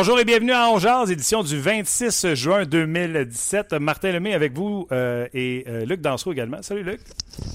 [0.00, 3.74] Bonjour et bienvenue à Ongears, édition du 26 juin 2017.
[3.74, 6.62] Martin Lemay avec vous euh, et euh, Luc Dansereau également.
[6.62, 7.02] Salut Luc.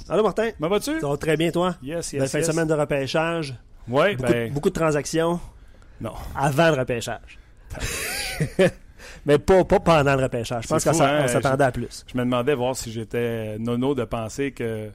[0.07, 0.51] Allô Martin.
[0.55, 0.99] Comment vas-tu?
[0.99, 1.75] Ça va très bien toi?
[1.81, 3.55] Yes, Belle yes, fin de semaine de repêchage.
[3.87, 5.39] Oui, Beaucoup, ben, de, beaucoup de transactions
[5.99, 6.13] non.
[6.35, 7.39] avant le repêchage.
[9.25, 10.65] Mais pas, pas pendant le repêchage.
[10.65, 11.27] Je pense qu'on hein?
[11.27, 12.05] s'attendait à plus.
[12.05, 14.91] Je me demandais voir si j'étais nono de penser que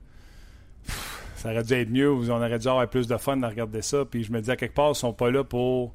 [0.86, 3.48] pff, ça aurait dû être mieux ou on aurait dû avoir plus de fun à
[3.48, 4.04] regarder ça.
[4.08, 5.92] Puis je me disais, à quelque part, ils sont pas là pour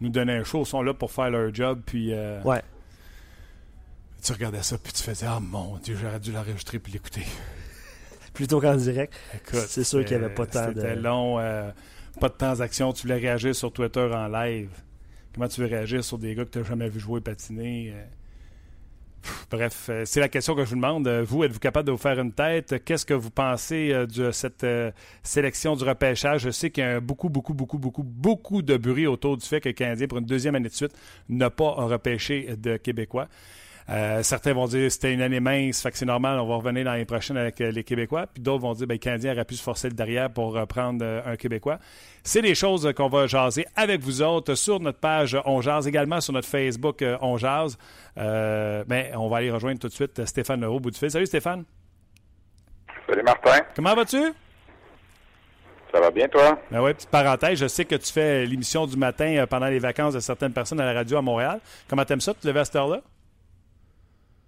[0.00, 1.80] nous donner un show, ils sont là pour faire leur job.
[1.84, 2.62] Puis euh, Ouais.
[4.22, 7.24] tu regardais ça, puis tu faisais, ah mon Dieu, j'aurais dû l'enregistrer puis l'écouter.
[8.34, 9.14] Plutôt qu'en direct.
[9.52, 11.70] C'est sûr qu'il y avait pas tant de- C'était long, euh,
[12.20, 12.92] pas de transaction.
[12.92, 14.70] Tu voulais réagir sur Twitter en live.
[15.34, 17.92] Comment tu veux réagir sur des gars que tu n'as jamais vu jouer patiner?
[17.94, 18.04] euh?
[19.50, 21.06] Bref, euh, c'est la question que je vous demande.
[21.08, 22.82] Euh, Vous, êtes-vous capable de vous faire une tête?
[22.84, 24.66] Qu'est-ce que vous pensez euh, de cette
[25.22, 26.42] sélection du repêchage?
[26.42, 29.60] Je sais qu'il y a beaucoup, beaucoup, beaucoup, beaucoup, beaucoup de bruit autour du fait
[29.60, 30.92] que le Canadien, pour une deuxième année de suite,
[31.28, 33.28] n'a pas repêché de Québécois.
[33.90, 36.56] Euh, certains vont dire que c'était une année mince, fait que c'est normal, on va
[36.56, 38.26] revenir l'année prochaine avec euh, les Québécois.
[38.26, 41.02] Puis d'autres vont dire que le Canadien aurait pu se forcer le derrière pour reprendre
[41.02, 41.78] euh, un Québécois.
[42.22, 46.20] C'est des choses qu'on va jaser avec vous autres sur notre page On Jase, également
[46.20, 47.78] sur notre Facebook On Jase.
[48.18, 51.10] Euh, ben, on va aller rejoindre tout de suite Stéphane Leroux, bout du fil.
[51.10, 51.64] Salut Stéphane,
[53.08, 54.32] Salut Martin, comment vas-tu?
[55.90, 56.60] ça va bien toi?
[56.70, 60.12] Ben ouais, petite parenthèse, je sais que tu fais l'émission du matin pendant les vacances
[60.12, 61.60] de certaines personnes à la radio à Montréal.
[61.88, 63.00] Comment t'aimes ça, de te lever à cette heure-là?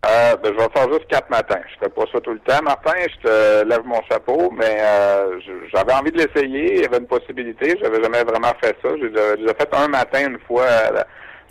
[0.07, 1.61] Euh, ben, je vais faire juste quatre matins.
[1.69, 2.95] Je fais pas ça tout le temps, Martin.
[3.03, 5.39] Je te lève mon chapeau, mais euh,
[5.73, 6.77] j'avais envie de l'essayer.
[6.77, 7.77] Il y avait une possibilité.
[7.83, 8.89] J'avais jamais vraiment fait ça.
[8.99, 11.07] J'ai déjà fait un matin une fois à la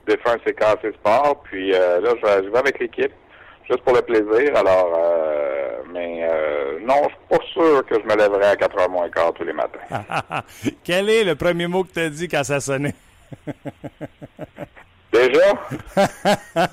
[0.07, 1.43] Défense et Cassé Sport.
[1.43, 3.11] Puis euh, là, je vais, je vais avec l'équipe,
[3.69, 4.55] juste pour le plaisir.
[4.55, 8.75] Alors, euh, mais euh, non, je suis pas sûr que je me lèverai à 4
[8.75, 9.79] h moins quart tous les matins.
[10.83, 12.95] Quel est le premier mot que tu as dit quand ça sonnait?
[15.11, 15.59] Déjà?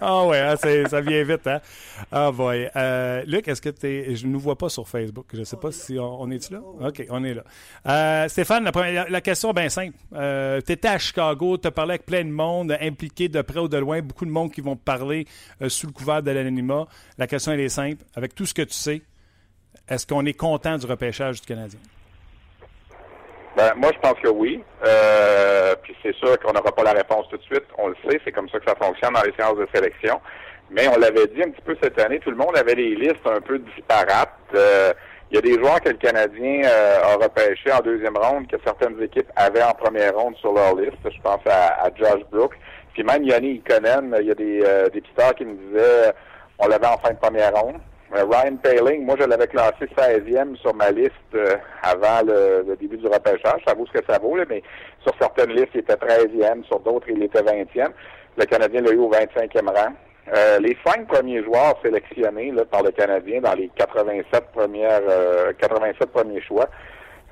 [0.00, 1.60] Ah ouais, hein, ça vient vite, hein?
[2.12, 2.68] Ah boy.
[2.76, 5.26] Euh, Luc, est-ce que tu Je ne nous vois pas sur Facebook.
[5.32, 6.60] Je ne sais pas si on, est-tu là?
[6.60, 7.42] OK, on est là.
[7.86, 9.94] Euh, Stéphane, la, première- la question est bien simple.
[10.14, 13.60] Euh, tu étais à Chicago, tu as parlé avec plein de monde, impliqué de près
[13.60, 15.26] ou de loin, beaucoup de monde qui vont parler
[15.68, 16.86] sous le couvert de l'anonymat.
[17.18, 18.04] La question, elle est simple.
[18.14, 19.02] Avec tout ce que tu sais,
[19.88, 21.80] est-ce qu'on est content du repêchage du Canadien?
[23.56, 24.62] Ben, moi, je pense que oui.
[24.86, 27.64] Euh, puis c'est sûr qu'on n'aura pas la réponse tout de suite.
[27.78, 30.20] On le sait, c'est comme ça que ça fonctionne dans les séances de sélection.
[30.70, 33.26] Mais on l'avait dit un petit peu cette année, tout le monde avait des listes
[33.26, 34.36] un peu disparates.
[34.54, 34.92] Euh,
[35.30, 38.56] Il y a des joueurs que le Canadien euh, a repêchés en deuxième ronde que
[38.64, 40.98] certaines équipes avaient en première ronde sur leur liste.
[41.04, 42.56] Je pense à, à Josh Brooks.
[42.94, 45.02] Puis même Yanni Ikonen, il y a des, euh, des
[45.36, 46.12] qui me disaient
[46.58, 47.78] on l'avait en fin de première ronde.
[48.14, 52.76] Euh, Ryan Paling, moi je l'avais classé 16e sur ma liste euh, avant le, le
[52.76, 53.60] début du repêchage.
[53.66, 54.62] Ça vaut ce que ça vaut, là, mais
[55.02, 57.90] sur certaines listes, il était 13e, sur d'autres, il était 20e.
[58.36, 59.92] Le Canadien l'a eu au 25e rang.
[60.34, 65.52] Euh, les cinq premiers joueurs sélectionnés là, par le Canadien dans les 87 premières euh,
[65.60, 66.66] 87 premiers choix,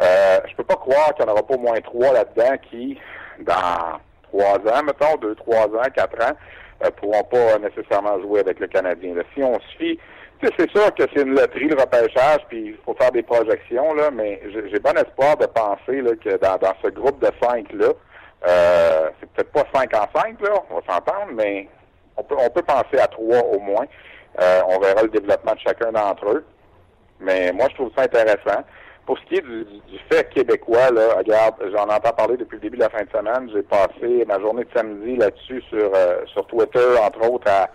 [0.00, 2.96] euh, je peux pas croire qu'il n'y en aura pas au moins trois là-dedans qui,
[3.40, 6.34] dans trois ans, mettons, deux, trois ans, quatre ans,
[6.82, 9.14] euh, pourront pas nécessairement jouer avec le Canadien.
[9.14, 9.22] Là.
[9.34, 9.98] Si on sais,
[10.58, 14.10] c'est sûr que c'est une loterie le repêchage, puis il faut faire des projections, là,
[14.10, 17.92] mais j'ai bon espoir de penser là, que dans, dans ce groupe de cinq là,
[18.46, 21.68] euh, c'est peut-être pas cinq en cinq, là, on va s'entendre, mais
[22.16, 23.86] on peut on peut penser à trois au moins.
[24.40, 26.44] Euh, on verra le développement de chacun d'entre eux.
[27.20, 28.64] Mais moi, je trouve ça intéressant.
[29.06, 32.60] Pour ce qui est du, du- fait québécois, là, regarde, j'en entends parler depuis le
[32.62, 33.50] début de la fin de semaine.
[33.54, 37.68] J'ai passé ma journée de samedi là-dessus sur euh, sur Twitter, entre autres, à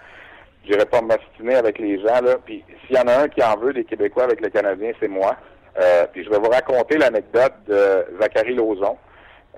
[0.66, 2.36] j'irai pas m'ostiner avec les gens, là.
[2.44, 5.08] Puis s'il y en a un qui en veut des Québécois avec le Canadien, c'est
[5.08, 5.36] moi.
[5.80, 8.98] Euh, puis je vais vous raconter l'anecdote de Zachary Lauzon,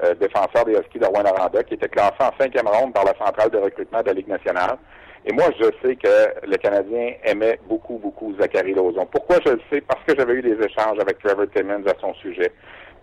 [0.03, 3.49] euh, défenseur des Huskies de Rouen-Noranda, qui était classé en cinquième ronde par la centrale
[3.49, 4.77] de recrutement de la Ligue nationale.
[5.25, 9.05] Et moi, je sais que le Canadien aimait beaucoup, beaucoup Zachary Lauzon.
[9.05, 9.81] Pourquoi je le sais?
[9.81, 12.51] Parce que j'avais eu des échanges avec Trevor Timmons à son sujet.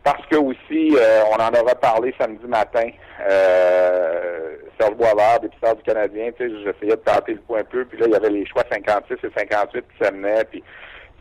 [0.05, 2.89] parce que aussi, euh, on en aura parlé samedi matin,
[3.29, 7.85] euh, Serge Boisvert, député du Canadien, tu sais, j'essayais de tenter le coup un peu,
[7.85, 10.63] puis là, il y avait les choix 56 et 58 qui s'amenaient, puis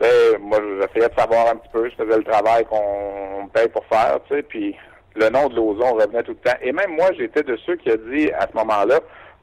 [0.00, 3.48] tu sais, moi, j'essayais de savoir un petit peu, je faisais le travail qu'on me
[3.48, 4.74] paye pour faire, tu sais, puis
[5.16, 6.56] le nom de Lozon revenait tout le temps.
[6.62, 9.00] Et même moi, j'étais de ceux qui a dit à ce moment-là,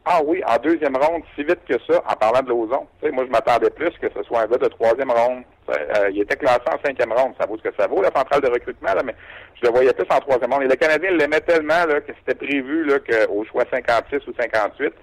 [0.08, 2.86] ah oui, en deuxième ronde, si vite que ça, en parlant de Lozon.
[3.02, 5.44] Tu sais, moi, je m'attendais plus que ce soit un gars de troisième ronde.
[5.70, 7.34] Euh, il était classé en cinquième ronde.
[7.40, 9.16] Ça vaut ce que ça vaut, la centrale de recrutement, là, mais
[9.56, 10.64] je le voyais plus en troisième ronde.
[10.64, 14.94] Et le Canadien l'aimait tellement là, que c'était prévu qu'au choix 56 ou 58,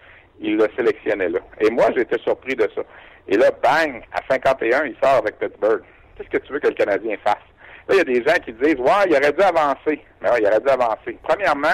[0.40, 1.40] il le sélectionnait là.
[1.60, 2.82] Et moi, j'étais surpris de ça.
[3.26, 5.82] Et là, bang, à 51, il sort avec Pittsburgh.
[6.16, 7.42] Qu'est-ce que tu veux que le Canadien fasse?
[7.88, 10.00] Là, il y a des gens qui disent, ouais, il aurait dû avancer.
[10.20, 11.18] Mais il aurait dû avancer.
[11.24, 11.68] Premièrement,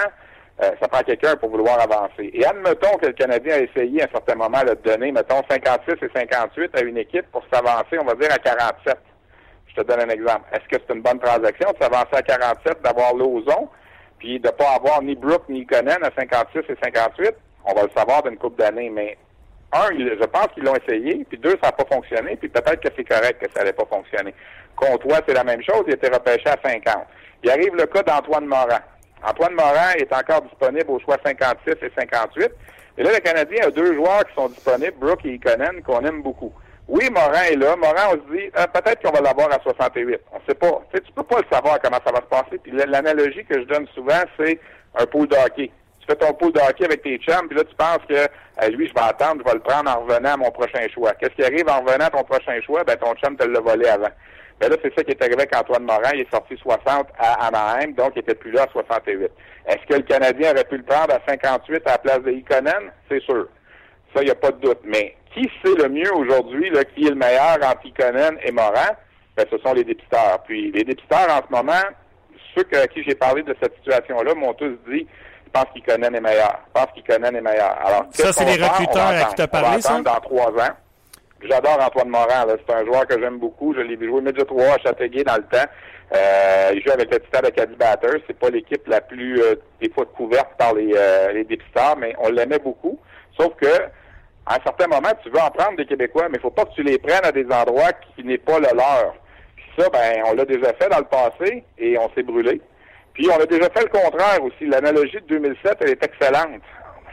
[0.61, 2.29] euh, ça prend quelqu'un pour vouloir avancer.
[2.33, 5.93] Et admettons que le Canadien a essayé à un certain moment de donner, mettons, 56
[6.01, 8.97] et 58 à une équipe pour s'avancer, on va dire, à 47.
[9.67, 10.43] Je te donne un exemple.
[10.51, 13.69] Est-ce que c'est une bonne transaction de s'avancer à 47, d'avoir Lozon,
[14.17, 17.33] puis de ne pas avoir ni Brooke ni Conan à 56 et 58?
[17.63, 19.17] On va le savoir d'une couple d'années, mais
[19.71, 22.89] un, je pense qu'ils l'ont essayé, puis deux, ça n'a pas fonctionné, puis peut-être que
[22.97, 24.33] c'est correct que ça n'allait pas fonctionner.
[24.75, 27.05] Comtois, c'est la même chose, il était repêché à 50.
[27.43, 28.81] Il arrive le cas d'Antoine Morin.
[29.23, 32.51] Antoine Morin est encore disponible au choix 56 et 58.
[32.97, 36.21] Et là, le Canadien a deux joueurs qui sont disponibles, Brooke et Iconen, qu'on aime
[36.21, 36.53] beaucoup.
[36.87, 37.75] Oui, Morin est là.
[37.75, 40.19] Morin, on se dit, euh, peut-être qu'on va l'avoir à 68.
[40.33, 40.81] On sait pas.
[40.93, 42.57] Tu tu peux pas le savoir comment ça va se passer.
[42.61, 44.59] Puis l'analogie que je donne souvent, c'est
[44.95, 45.71] un pool de hockey.
[45.99, 48.69] Tu fais ton pool de hockey avec tes chums, puis là, tu penses que euh,
[48.69, 51.13] lui, je vais attendre, je vais le prendre en revenant à mon prochain choix.
[51.13, 52.83] Qu'est-ce qui arrive en revenant à ton prochain choix?
[52.83, 54.09] Ben, ton chum te l'a volé avant.
[54.59, 56.11] Ben là, c'est ça qui est arrivé avec Antoine Morin.
[56.13, 59.29] Il est sorti 60 à Anaheim, donc il était plus là à 68.
[59.67, 62.91] Est-ce que le Canadien aurait pu le prendre à 58 à la place de Ikonen?
[63.09, 63.47] C'est sûr.
[64.13, 64.79] Ça, il n'y a pas de doute.
[64.83, 68.91] Mais qui sait le mieux aujourd'hui, qui est le meilleur entre Ikonen et Morin?
[69.37, 70.43] Ben, ce sont les dépisteurs.
[70.45, 71.83] Puis les dépisteurs, en ce moment,
[72.55, 75.07] ceux à qui j'ai parlé de cette situation-là m'ont tous dit
[75.49, 76.59] je pense qu'Ikonen est meilleur.
[76.67, 77.75] Je pense qu'Ikonen est meilleur.
[77.83, 79.99] Alors, ça, c'est les recruteurs à qui tu as parlé, ça?
[80.01, 80.75] dans trois ans.
[81.41, 82.45] J'adore Antoine Morin.
[82.47, 83.73] C'est un joueur que j'aime beaucoup.
[83.73, 85.69] Je l'ai jouer Midget 3 à Châteauguay dans le temps.
[86.13, 88.21] Euh, il joue avec le Titan Acadie Batters.
[88.27, 92.15] C'est pas l'équipe la plus euh, des fois couverte par les, euh, les dépisteurs, mais
[92.19, 92.99] on l'aimait beaucoup.
[93.37, 93.67] Sauf que
[94.45, 96.73] à un certain moment, tu veux en prendre des Québécois, mais il faut pas que
[96.73, 99.13] tu les prennes à des endroits qui n'est pas le leur.
[99.55, 102.59] Puis ça, ben, on l'a déjà fait dans le passé et on s'est brûlé.
[103.13, 104.65] Puis on a déjà fait le contraire aussi.
[104.65, 106.61] L'analogie de 2007, elle est excellente.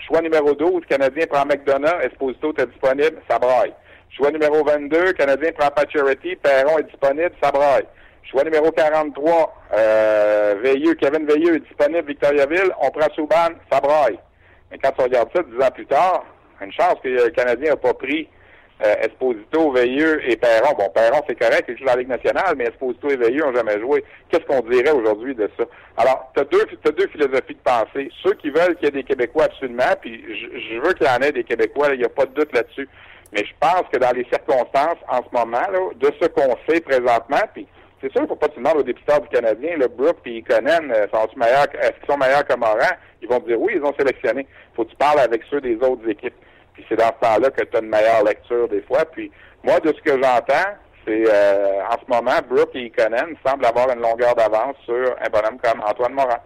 [0.07, 3.75] Choix numéro 12, Canadien prend McDonough, Esposito est disponible, ça braille.
[4.11, 7.87] Choix numéro 22, Canadien prend pas Charity, Perron est disponible, ça braille.
[8.23, 14.19] Choix numéro 43, euh, Veilleux, Kevin Veilleux est disponible, Victoriaville, on prend Souban, ça braille.
[14.71, 16.25] Mais quand on regarde ça dix ans plus tard,
[16.61, 18.29] une chance que le Canadien n'a pas pris
[18.85, 20.75] euh, Esposito, Veilleux et Perron.
[20.77, 23.55] Bon, Perron, c'est correct, il joue dans la Ligue nationale, mais Esposito et Veilleux n'ont
[23.55, 24.05] jamais joué.
[24.29, 25.65] Qu'est-ce qu'on dirait aujourd'hui de ça?
[25.97, 28.11] Alors, tu as deux, as deux philosophies de pensée.
[28.23, 31.23] Ceux qui veulent qu'il y ait des Québécois absolument, puis je, veux qu'il y en
[31.23, 32.89] ait des Québécois, il n'y a pas de doute là-dessus.
[33.33, 37.43] Mais je pense que dans les circonstances, en ce moment, de ce qu'on sait présentement,
[37.53, 37.67] puis
[38.01, 40.43] c'est sûr qu'il ne faut pas que tu aux députeurs du Canadien, le Brook et
[40.43, 42.95] Conan, euh, sont meilleurs, est-ce qu'ils sont meilleurs que Morin?
[43.23, 44.47] Ils vont te dire oui, ils ont sélectionné.
[44.75, 46.35] faut que tu parles avec ceux des autres équipes.
[46.75, 49.05] Puis c'est dans ce temps-là que tu as une meilleure lecture des fois.
[49.07, 49.33] Puis
[49.65, 50.71] moi, de ce que j'entends,
[51.07, 55.31] c'est euh, en ce moment, Brook et Conan semblent avoir une longueur d'avance sur un
[55.31, 56.41] bonhomme comme Antoine Morin.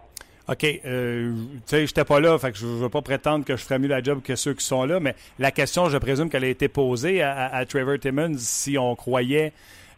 [0.51, 0.65] OK.
[0.85, 3.63] Euh, tu sais, j'étais pas là, fait que je ne veux pas prétendre que je
[3.63, 6.43] ferais mieux la job que ceux qui sont là, mais la question, je présume qu'elle
[6.43, 9.53] a été posée à, Trevor Timmons si on croyait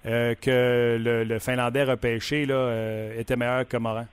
[0.05, 4.07] euh, que le, Finlandais repêché là, euh, était meilleur que Morin.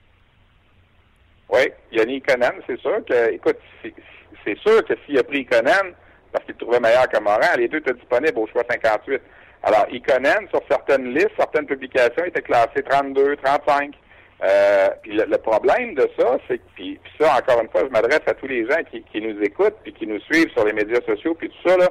[1.50, 5.92] Oui, Yannick Conan, c'est sûr que, écoute, c'est sûr que s'il a pris Conan,
[6.32, 9.20] parce qu'il trouvait meilleur que Morin, les deux étaient disponibles au choix 58.
[9.62, 13.94] Alors, Ikonen, sur certaines listes, certaines publications, était classé 32, 35.
[14.42, 18.22] Euh, puis le, problème de ça, c'est que, puis, ça, encore une fois, je m'adresse
[18.26, 21.00] à tous les gens qui, qui nous écoutent puis qui nous suivent sur les médias
[21.06, 21.88] sociaux, puis tout ça, là,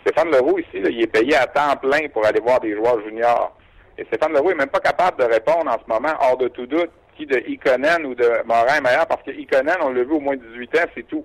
[0.00, 3.00] Stéphane Leroux, ici, là, il est payé à temps plein pour aller voir des joueurs
[3.04, 3.56] juniors.
[3.96, 6.66] Et Stéphane Leroux est même pas capable de répondre en ce moment, hors de tout
[6.66, 10.12] doute, qui de Iconen ou de Morin est meilleur, parce que Iconen, on l'a vu
[10.12, 11.24] au moins 18 ans, c'est tout.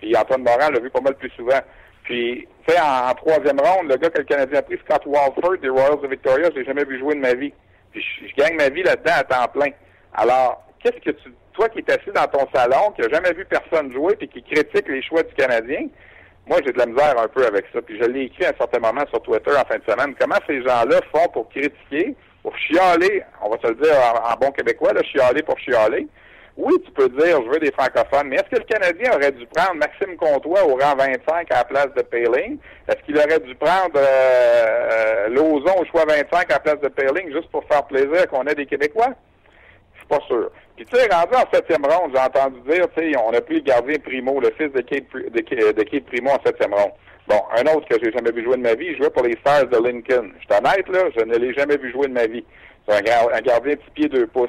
[0.00, 1.60] Puis Antoine Morin l'a vu pas mal plus souvent.
[2.02, 5.58] Puis, tu sais, en, troisième ronde, le gars que le Canadien a pris, Scott Walford
[5.62, 7.52] des Royals de Victoria, je l'ai jamais vu jouer de ma vie.
[7.92, 9.70] Puis je gagne ma vie là-dedans à temps plein.
[10.14, 13.44] Alors, qu'est-ce que tu, toi qui es assis dans ton salon, qui n'a jamais vu
[13.44, 15.88] personne jouer, puis qui critique les choix du Canadien,
[16.48, 17.82] moi, j'ai de la misère un peu avec ça.
[17.82, 20.14] Puis je l'ai écrit à un certain moment sur Twitter en fin de semaine.
[20.18, 24.50] Comment ces gens-là font pour critiquer, pour chialer, on va se le dire en, bon
[24.52, 26.06] québécois, là, chialer pour chialer?
[26.56, 29.46] Oui, tu peux dire, je veux des francophones, mais est-ce que le Canadien aurait dû
[29.46, 32.58] prendre Maxime Comtois au rang 25 à la place de Payling?
[32.88, 36.88] Est-ce qu'il aurait dû prendre euh, euh, Lozon au choix 25 à la place de
[36.88, 39.14] Payling juste pour faire plaisir qu'on ait des Québécois?
[40.08, 40.50] Pas sûr.
[40.76, 43.56] Puis tu sais, rendu en septième ronde, j'ai entendu dire, tu sais, on a pris
[43.56, 46.92] le gardien Primo, le fils de Kate, de, Primo en septième ronde.
[47.26, 49.36] Bon, un autre que j'ai jamais vu jouer de ma vie, il jouait pour les
[49.40, 50.30] Stars de Lincoln.
[50.38, 52.44] Je suis honnête, là, je ne l'ai jamais vu jouer de ma vie.
[52.86, 54.48] C'est un, un, gardien petit pied deux pouces.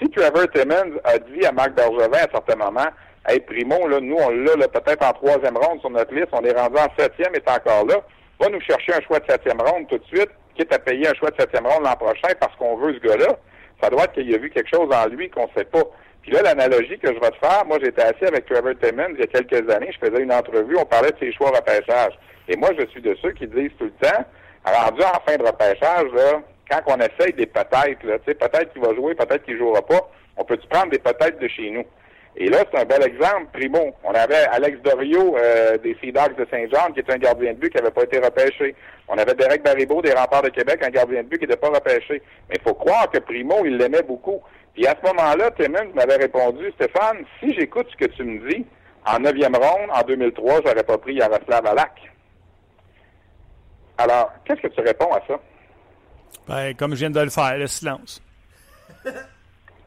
[0.00, 2.86] Si Trevor Timmons a dit à Marc Bergevin à un certain moment,
[3.28, 6.56] Hey, Primo, là, nous, on l'a peut-être en troisième ronde sur notre liste, on est
[6.56, 7.96] rendu en septième, et encore là.
[8.40, 11.14] Va nous chercher un choix de septième ronde tout de suite, quitte à payer un
[11.14, 13.36] choix de septième ronde l'an prochain parce qu'on veut ce gars-là.
[13.82, 15.84] Ça doit être qu'il a vu quelque chose en lui qu'on sait pas.
[16.22, 19.20] Puis là, l'analogie que je vais te faire, moi, j'étais assis avec Trevor Timmons il
[19.20, 22.12] y a quelques années, je faisais une entrevue, on parlait de ses choix repêchage.
[22.48, 24.24] Et moi, je suis de ceux qui disent tout le temps,
[24.64, 29.14] rendu en fin de repêchage, là, quand on essaye des peut-être, peut-être qu'il va jouer,
[29.14, 31.84] peut-être qu'il jouera pas, on peut-tu prendre des peut-être de chez nous?
[32.36, 33.46] Et là, c'est un bel exemple.
[33.52, 37.52] Primo, on avait Alex Dorio euh, des Sea Dogs de Saint-Jean, qui est un gardien
[37.52, 38.74] de but qui n'avait pas été repêché.
[39.08, 41.68] On avait Derek Baribeau des Remparts de Québec, un gardien de but qui n'était pas
[41.68, 42.22] repêché.
[42.48, 44.40] Mais il faut croire que Primo, il l'aimait beaucoup.
[44.74, 48.64] Puis à ce moment-là, Timmons m'avait répondu, Stéphane, si j'écoute ce que tu me dis,
[49.04, 51.92] en neuvième ronde, en 2003, j'aurais pas pris Yaroslav Alak.
[53.98, 55.40] Alors, qu'est-ce que tu réponds à ça?
[56.48, 58.22] Ben, comme je viens de le faire, le silence.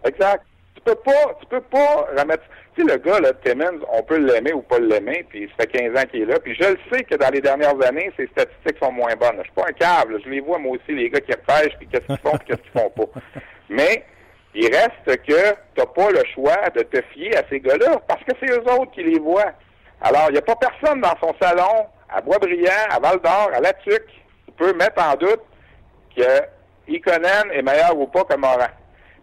[0.03, 0.45] exact
[0.83, 2.43] peux pas, tu peux pas remettre.
[2.75, 5.91] Tu sais, le gars, là, Timmons, on peut l'aimer ou pas l'aimer, puis ça fait
[5.91, 6.39] 15 ans qu'il est là.
[6.39, 9.37] Puis je le sais que dans les dernières années, ses statistiques sont moins bonnes.
[9.37, 10.19] Je suis pas un câble.
[10.23, 12.61] Je les vois, moi aussi, les gars qui repêchent, puis qu'est-ce qu'ils font, puis qu'est-ce
[12.61, 13.19] qu'ils font pas.
[13.69, 14.03] Mais
[14.55, 18.31] il reste que t'as pas le choix de te fier à ces gars-là, parce que
[18.39, 19.53] c'est eux autres qui les voient.
[20.01, 23.73] Alors, il n'y a pas personne dans son salon, à Boisbriand, à Val-d'Or, à La
[23.73, 24.09] Tuque,
[24.45, 25.41] qui peut mettre en doute
[26.15, 26.41] que
[26.87, 28.67] Iconen est meilleur ou pas que Morin.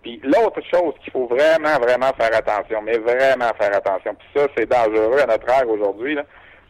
[0.02, 4.47] Puis l'autre chose qu'il faut vraiment, vraiment faire attention, mais vraiment faire attention, puis ça,
[4.57, 6.16] c'est dangereux à notre ère aujourd'hui.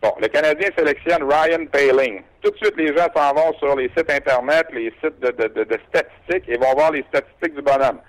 [0.03, 2.23] Bon, le Canadien sélectionne Ryan Paling.
[2.43, 5.65] Tout de suite, les gens s'en vont sur les sites Internet, les sites de, de,
[5.65, 8.01] de, statistiques, et vont voir les statistiques du bonhomme.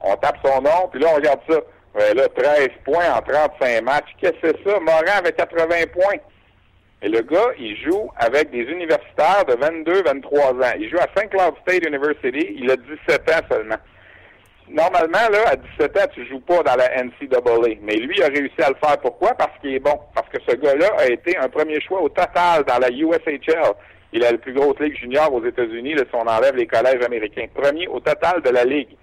[0.00, 1.58] On tape son nom, puis là, on regarde ça.
[1.94, 4.08] Ouais, là, 13 points en 35 matchs.
[4.20, 4.80] Qu'est-ce que c'est ça?
[4.80, 6.20] Morin avec 80 points.
[7.02, 10.72] Et le gars, il joue avec des universitaires de 22, 23 ans.
[10.78, 11.28] Il joue à St.
[11.28, 12.54] Cloud State University.
[12.56, 13.76] Il a 17 ans seulement
[14.72, 17.76] normalement, là, à 17 ans, tu joues pas dans la NCAA.
[17.82, 18.98] Mais lui a réussi à le faire.
[19.00, 19.34] Pourquoi?
[19.34, 19.98] Parce qu'il est bon.
[20.14, 23.72] Parce que ce gars-là a été un premier choix au total dans la USHL.
[24.12, 27.46] Il a le plus grosse ligue junior aux États-Unis, si on enlève les collèges américains.
[27.54, 28.96] Premier au total de la ligue.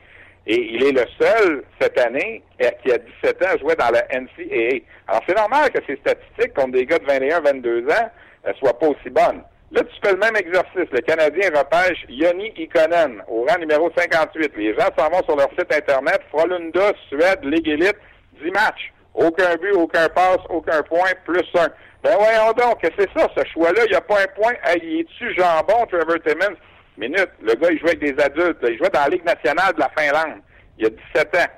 [0.45, 2.43] Et il est le seul, cette année,
[2.83, 4.81] qui a 17 ans, jouait dans la NCAA.
[5.07, 8.09] Alors, c'est normal que ses statistiques contre des gars de 21, 22 ans,
[8.47, 9.43] ne soient pas aussi bonnes.
[9.71, 10.89] Là, tu fais le même exercice.
[10.91, 14.51] Le Canadien repêche Yoni Ikonen au rang numéro 58.
[14.57, 16.21] Les gens s'en vont sur leur site Internet.
[16.31, 17.97] Frolunda, Suède, Ligue Élite,
[18.41, 18.91] 10 matchs.
[19.13, 21.67] Aucun but, aucun passe, aucun point, plus un.
[22.01, 23.81] Ben voyons donc, que c'est ça, ce choix-là.
[23.85, 24.53] Il n'y a pas un point.
[24.63, 26.55] Hey, il est-tu jambon, Trevor Timmons?
[26.97, 27.29] Minute.
[27.41, 28.57] Le gars, il jouait avec des adultes.
[28.63, 30.41] Il jouait dans la Ligue nationale de la Finlande.
[30.79, 31.51] Il a 17 ans.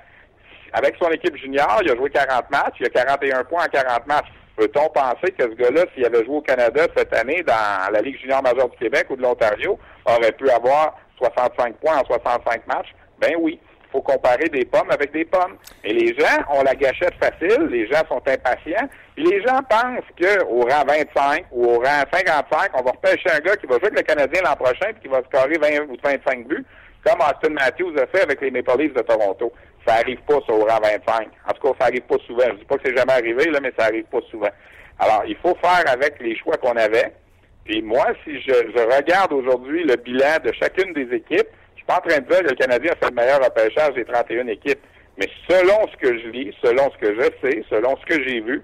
[0.74, 2.76] Avec son équipe junior, il a joué 40 matchs.
[2.80, 4.28] Il a 41 points en 40 matchs.
[4.62, 8.16] Peut-on penser que ce gars-là, s'il avait joué au Canada cette année dans la Ligue
[8.20, 12.94] junior majeure du Québec ou de l'Ontario, aurait pu avoir 65 points en 65 matchs?
[13.20, 13.58] Ben oui.
[13.60, 15.56] Il faut comparer des pommes avec des pommes.
[15.82, 20.60] Et les gens ont la gâchette facile, les gens sont impatients, les gens pensent qu'au
[20.60, 23.98] rang 25 ou au rang 55, on va repêcher un gars qui va jouer avec
[23.98, 26.64] le Canadien l'an prochain puis qui va scorer 20 ou 25 buts,
[27.04, 29.52] comme Austin Matthews a fait avec les Maple Leafs de Toronto.
[29.86, 31.28] Ça arrive pas sur au rang 25.
[31.48, 32.44] En tout cas, ça arrive pas souvent.
[32.46, 34.50] Je dis pas que c'est jamais arrivé, là, mais ça arrive pas souvent.
[34.98, 37.12] Alors, il faut faire avec les choix qu'on avait.
[37.64, 38.52] Puis moi, si je,
[38.96, 42.40] regarde aujourd'hui le bilan de chacune des équipes, je suis pas en train de dire
[42.40, 44.80] que le Canadien a fait le meilleur repêchage des 31 équipes.
[45.18, 48.40] Mais selon ce que je lis, selon ce que je sais, selon ce que j'ai
[48.40, 48.62] vu,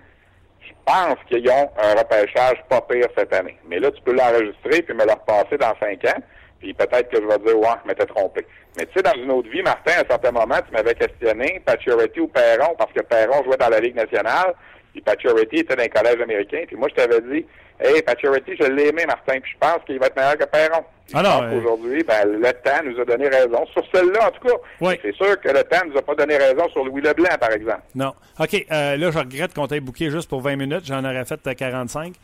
[0.61, 3.59] je pense qu'ils ont un repêchage pas pire cette année.
[3.69, 6.23] Mais là, tu peux l'enregistrer puis me le repasser dans cinq ans.
[6.61, 8.45] Puis peut-être que je vais dire, ouais, je m'étais trompé.
[8.77, 11.63] Mais tu sais, dans une autre vie, Martin, à un certain moment, tu m'avais questionné
[11.65, 14.55] Pacioretty ou Perron, parce que Perron jouait dans la Ligue nationale,
[14.93, 16.65] puis Pacioretty était dans un collège américain.
[16.67, 17.47] Puis moi, je t'avais dit,
[17.81, 20.85] hey, Pacioretty, je l'ai aimé, Martin, puis je pense qu'il va être meilleur que Perron.
[21.15, 23.65] Alors, ah Aujourd'hui, ben, le temps nous a donné raison.
[23.73, 24.99] Sur celle-là, en tout cas, oui.
[25.01, 27.83] c'est sûr que le temps nous a pas donné raison sur Louis Leblanc, par exemple.
[27.95, 28.13] Non.
[28.39, 30.85] OK, euh, là, je regrette qu'on t'ait booké juste pour 20 minutes.
[30.85, 32.15] J'en aurais fait 45.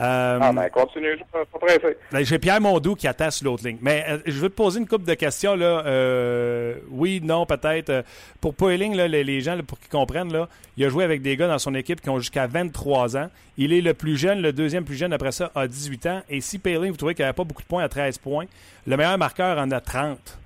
[0.00, 1.96] Euh, ah, ben, continue, je suis pas pressé.
[2.10, 3.76] Ben, J'ai Pierre Mondou qui attend sur l'autre ligne.
[3.82, 5.54] Mais euh, je veux te poser une couple de questions.
[5.54, 5.84] Là.
[5.84, 8.04] Euh, oui, non, peut-être.
[8.40, 11.48] Pour Poiling, là, les, gens, pour qu'ils comprennent, là, il a joué avec des gars
[11.48, 13.28] dans son équipe qui ont jusqu'à 23 ans.
[13.58, 16.22] Il est le plus jeune, le deuxième plus jeune après ça, à 18 ans.
[16.30, 18.46] Et si Poiling, vous trouvez qu'il n'avait pas beaucoup de points à 13 points,
[18.86, 20.38] le meilleur marqueur en a 30.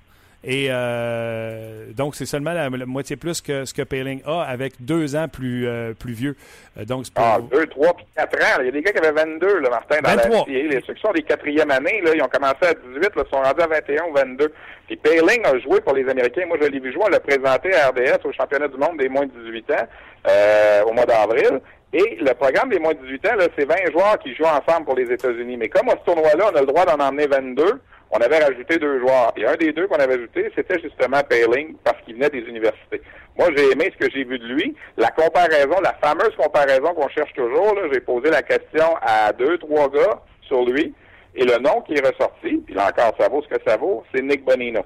[0.46, 5.16] Et euh, donc, c'est seulement la, moitié plus que ce que Paling a avec deux
[5.16, 6.36] ans plus, euh, plus vieux.
[6.78, 8.60] Euh, donc, ah, deux, trois, puis quatre ans.
[8.60, 10.44] Il y a des gars qui avaient 22, là, Martin, dans 23.
[10.46, 13.24] la Les, Ceux qui sont des quatrièmes années, là, ils ont commencé à 18, là,
[13.32, 14.52] sont rendus à 21 ou 22.
[14.86, 16.44] Puis Paling a joué pour les Américains.
[16.46, 17.04] Moi, je l'ai vu jouer.
[17.06, 20.92] On l'a présenté à RDS au championnat du monde des moins de 18 ans au
[20.92, 21.60] mois d'avril.
[21.94, 24.96] Et le programme des moins de 18 ans, c'est 20 joueurs qui jouent ensemble pour
[24.96, 25.56] les États-Unis.
[25.56, 27.80] Mais comme à ce tournoi-là, on a le droit d'en emmener 22,
[28.14, 29.32] on avait rajouté deux joueurs.
[29.36, 33.02] Et un des deux qu'on avait ajouté, c'était justement Paling, parce qu'il venait des universités.
[33.36, 34.76] Moi, j'ai aimé ce que j'ai vu de lui.
[34.96, 39.88] La comparaison, la fameuse comparaison qu'on cherche toujours, j'ai posé la question à deux, trois
[39.90, 40.94] gars sur lui.
[41.34, 44.04] Et le nom qui est ressorti, puis là encore, ça vaut ce que ça vaut,
[44.14, 44.82] c'est Nick Bonino.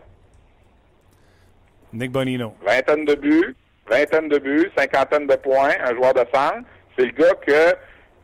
[1.92, 2.54] Nick Bonino.
[2.64, 3.54] Vingtaine de buts,
[3.90, 6.62] vingtaine de buts, cinquantaine de points, un joueur de centre.
[6.96, 7.76] C'est le gars que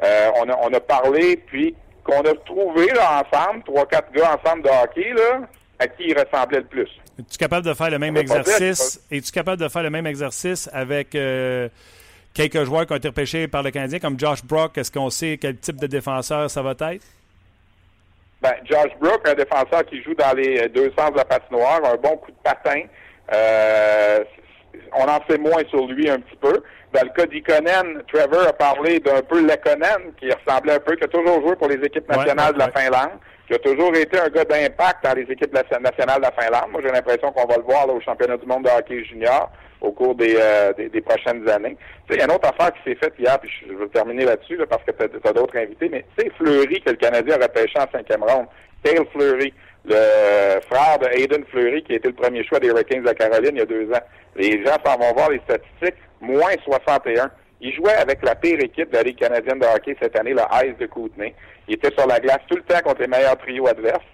[0.03, 4.39] euh, on, a, on a parlé, puis qu'on a trouvé là, ensemble, trois, quatre gars
[4.41, 5.41] ensemble de hockey, là,
[5.79, 6.89] à qui il ressemblait le plus.
[7.19, 9.01] Es-tu capable de faire le même exercice?
[9.11, 11.69] Es-tu capable de faire le même exercice avec euh,
[12.33, 14.77] quelques joueurs qui ont été repêchés par le Canadien, comme Josh Brock?
[14.79, 17.03] Est-ce qu'on sait quel type de défenseur ça va être?
[18.43, 21.97] Ben, Josh Brook, un défenseur qui joue dans les deux sens de la patinoire, un
[21.97, 22.83] bon coup de patin.
[23.33, 24.23] Euh,
[24.93, 26.63] on en sait moins sur lui un petit peu.
[26.93, 31.05] Dans le cas d'Ikonen, Trevor a parlé d'un peu Lekonen, qui ressemblait un peu, qui
[31.05, 34.29] a toujours joué pour les équipes nationales de la Finlande, qui a toujours été un
[34.29, 36.71] gars d'impact dans les équipes nationales de la Finlande.
[36.71, 39.51] Moi, j'ai l'impression qu'on va le voir là, au championnat du monde de hockey junior
[39.85, 41.77] au cours des, euh, des, prochaines années.
[42.11, 44.59] il y a une autre affaire qui s'est faite hier, puis je vais terminer là-dessus
[44.69, 47.87] parce que tu as, d'autres invités, mais c'est Fleury que le Canadien a repêché en
[47.93, 48.47] cinquième ronde.
[48.83, 49.53] Cale Fleury
[49.87, 53.51] le frère de Hayden Fleury, qui a été le premier choix des Hurricanes de Caroline
[53.53, 54.03] il y a deux ans.
[54.37, 57.31] Les gens s'en vont voir les statistiques, moins 61.
[57.61, 60.41] Il jouait avec la pire équipe de la Ligue canadienne de hockey cette année, le
[60.67, 61.35] Ice de Kootenay.
[61.69, 64.05] Il était sur la glace tout le temps contre les meilleurs trios adverses.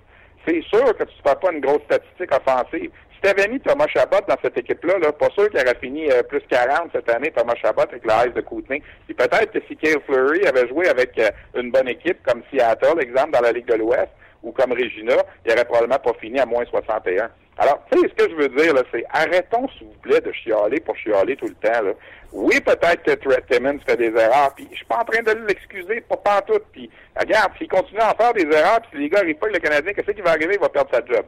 [0.47, 2.91] C'est sûr que tu ne fais pas une grosse statistique offensive.
[3.23, 6.11] Si tu avais mis Thomas Chabot dans cette équipe-là, là, pas sûr qu'il aurait fini
[6.11, 8.83] euh, plus 40 cette année, Thomas Chabot avec le Ice de Kootenay.
[9.05, 12.99] Puis peut-être que si Kyle Fleury avait joué avec euh, une bonne équipe comme Seattle,
[12.99, 14.09] exemple, dans la Ligue de l'Ouest,
[14.43, 17.29] ou comme Regina, il n'aurait probablement pas fini à moins 61.
[17.59, 20.33] Alors, tu sais, ce que je veux dire, là, c'est arrêtons, s'il vous plaît, de
[20.33, 21.83] chialer pour chialer tout le temps.
[21.83, 21.93] Là.
[22.33, 25.47] Oui, peut-être que Trent Timmons fait des erreurs, puis je suis pas en train de
[25.47, 26.59] l'excuser, pas tout.
[26.73, 29.59] Puis, regarde, s'il continue à faire des erreurs, puis si les gars n'arrivent pas le
[29.59, 30.55] Canadien, qu'est-ce qui va arriver?
[30.55, 31.27] Il va perdre sa job.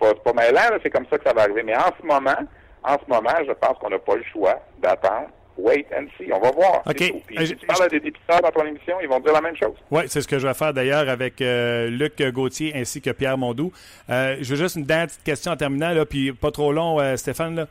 [0.00, 1.62] C'est pas, pas mêlant, c'est comme ça que ça va arriver.
[1.62, 2.36] Mais en ce moment,
[2.82, 6.32] en ce moment, je pense qu'on n'a pas le choix d'attendre wait and see.
[6.32, 6.82] On va voir.
[6.86, 6.98] OK.
[6.98, 9.74] si tu parles à des députeurs dans ton émission, ils vont dire la même chose.
[9.90, 13.38] Oui, c'est ce que je vais faire d'ailleurs avec euh, Luc Gauthier ainsi que Pierre
[13.38, 13.72] Mondou.
[14.10, 17.00] Euh, je veux juste une dernière petite question en terminant, là, puis pas trop long,
[17.00, 17.56] euh, Stéphane.
[17.56, 17.66] Là.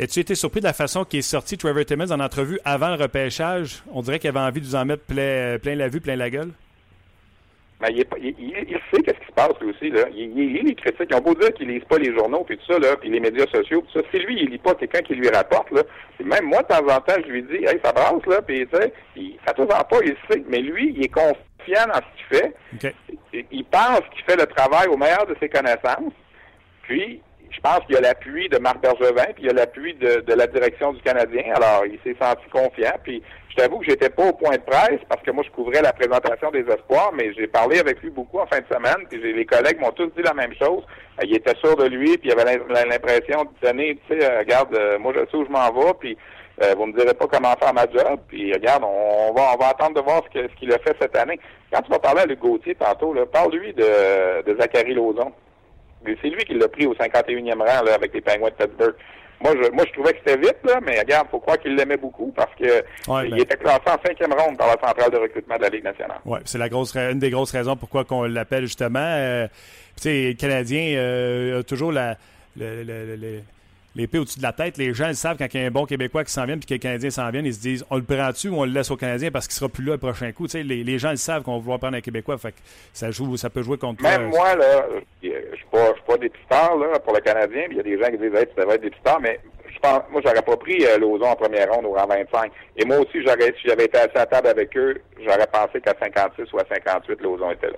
[0.00, 3.02] As-tu été surpris de la façon qu'il est sorti Trevor Timmons en entrevue avant le
[3.02, 3.82] repêchage?
[3.92, 6.30] On dirait qu'il avait envie de vous en mettre plein, plein la vue, plein la
[6.30, 6.50] gueule.
[7.80, 9.90] Ben, il, il, il, sait qu'est-ce qui se passe lui aussi.
[9.90, 10.06] Là.
[10.12, 11.08] Il, lit les critiques.
[11.10, 13.20] Ils ont beau dire qu'il lise pas les journaux puis tout ça, là, puis les
[13.20, 14.06] médias sociaux, tout ça.
[14.10, 15.82] Si lui, il lit pas quelqu'un qui lui rapporte, là,
[16.24, 18.76] même moi, de temps en temps, je lui dis Hey, ça brasse, là, puis tu
[18.76, 20.42] sais, il ça tout en pas, il sait.
[20.48, 22.54] Mais lui, il est confiant dans ce qu'il fait.
[23.32, 26.12] Il, il pense qu'il fait le travail au meilleur de ses connaissances.
[26.82, 29.94] Puis je pense qu'il y a l'appui de Marc Bergevin, puis il y a l'appui
[29.94, 31.44] de, la direction du Canadien.
[31.54, 32.94] Alors, il s'est senti confiant.
[33.02, 35.82] Puis, je t'avoue que j'étais pas au point de presse parce que moi, je couvrais
[35.82, 39.06] la présentation des espoirs, mais j'ai parlé avec lui beaucoup en fin de semaine.
[39.10, 40.84] Puis, les collègues m'ont tous dit la même chose.
[41.20, 44.40] Euh, il était sûr de lui, puis il avait l'impression de donner, tu sais, euh,
[44.40, 46.16] regarde, euh, moi, je sais où je m'en vais, puis
[46.76, 48.18] vous me direz pas comment faire ma job.
[48.26, 51.38] Puis, regarde, on, va, on va attendre de voir ce qu'il a fait cette année.
[51.72, 55.32] Quand tu vas parler à Luc Gauthier tantôt, parle-lui de, de Zachary Lauzon.
[56.04, 58.94] C'est lui qui l'a pris au 51e rang là, avec les Penguins de Pittsburgh.
[59.40, 61.96] Moi, je, moi, je trouvais que c'était vite, là, mais regarde, faut croire qu'il l'aimait
[61.96, 62.82] beaucoup parce que
[63.24, 65.84] il ben était classé en cinquième ronde par la centrale de recrutement de la Ligue
[65.84, 66.18] nationale.
[66.24, 68.98] Oui, c'est la grosse, une des grosses raisons pourquoi qu'on l'appelle justement.
[68.98, 69.46] Euh,
[69.96, 72.16] tu sais, le Canadien euh, a toujours la,
[72.56, 73.40] le,
[73.98, 74.78] l'épée au-dessus de la tête.
[74.78, 76.60] Les gens ils savent quand il y a un bon Québécois qui s'en vient et
[76.60, 78.90] que les Canadiens s'en viennent, ils se disent on le prend-tu ou on le laisse
[78.90, 80.46] au Canadien parce qu'il sera plus là le prochain coup?
[80.54, 82.38] les, les gens ils savent qu'on va vouloir prendre un Québécois.
[82.38, 82.54] Fait
[82.94, 84.86] ça joue, ça peut jouer contre Même moi, là,
[85.22, 87.64] je suis pas, suis pas dépisteur là, pour le Canadien.
[87.70, 90.02] Il y a des gens qui disent hey, tu devrais être dépisteur, mais je pense,
[90.10, 92.50] moi, j'aurais pas pris euh, en première ronde au rang 25.
[92.76, 95.94] Et moi aussi, j'aurais, si j'avais été assis à table avec eux, j'aurais pensé qu'à
[96.00, 97.76] 56 ou à 58, Lauson était là.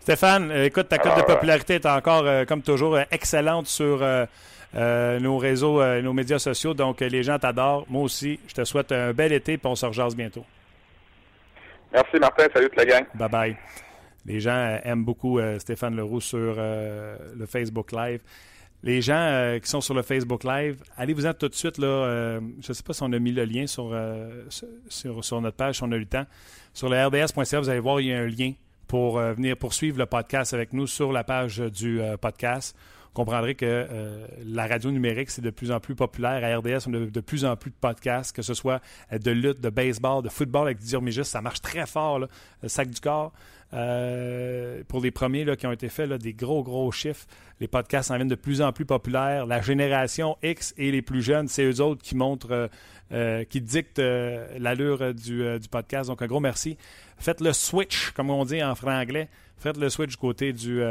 [0.00, 4.02] Stéphane, euh, écoute, ta cote de popularité est encore, euh, comme toujours, euh, excellente sur
[4.02, 4.26] euh,
[4.74, 6.74] nos réseaux, euh, nos médias sociaux.
[6.74, 7.86] Donc, euh, les gens t'adorent.
[7.88, 10.44] Moi aussi, je te souhaite un bel été et on se rejase bientôt.
[11.92, 12.46] Merci, Martin.
[12.52, 13.04] Salut toute la gang.
[13.14, 13.56] Bye bye.
[14.24, 18.20] Les gens aiment beaucoup Stéphane Leroux sur le Facebook Live.
[18.84, 21.76] Les gens qui sont sur le Facebook Live, allez-vous-en tout de suite.
[21.78, 23.92] Là, je ne sais pas si on a mis le lien sur,
[24.88, 26.24] sur, sur, notre page, si on a eu le temps.
[26.72, 28.52] Sur le rds.ca, vous allez voir, il y a un lien
[28.86, 32.76] pour venir poursuivre le podcast avec nous sur la page du podcast
[33.14, 33.86] comprendrez que
[34.44, 36.42] la radio numérique, c'est de plus en plus populaire.
[36.44, 38.80] À RDS, on a de plus en plus de podcasts, que ce soit
[39.12, 41.26] de lutte, de baseball, de football avec Didier Mégis.
[41.26, 42.28] Ça marche très fort, le
[42.68, 43.32] sac du corps.
[43.70, 47.26] pour les premiers là, qui ont été faits, là, des gros, gros chiffres.
[47.60, 49.46] Les podcasts en viennent de plus en plus populaires.
[49.46, 52.70] La génération X et les plus jeunes, c'est eux autres qui montrent,
[53.50, 54.00] qui dictent
[54.58, 56.08] l'allure du, du, podcast.
[56.08, 56.78] Donc, un gros merci.
[57.18, 59.28] Faites le switch, comme on dit en franglais.
[59.58, 60.82] Faites le switch du côté du,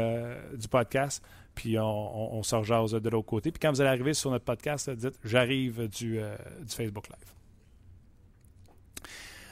[0.56, 1.22] du podcast
[1.54, 3.50] puis on, on, jase de l'autre côté.
[3.50, 6.34] Puis quand vous allez arriver sur notre podcast, dites j'arrive du, euh,
[6.66, 9.06] du, Facebook Live.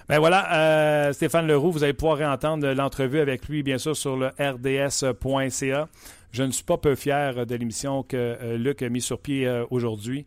[0.08, 4.16] Ben voilà, euh, Stéphane Leroux, vous allez pouvoir réentendre l'entrevue avec lui, bien sûr, sur
[4.16, 5.88] le rds.ca.
[6.32, 9.48] Je ne suis pas peu fier de l'émission que euh, Luc a mis sur pied
[9.70, 10.26] aujourd'hui.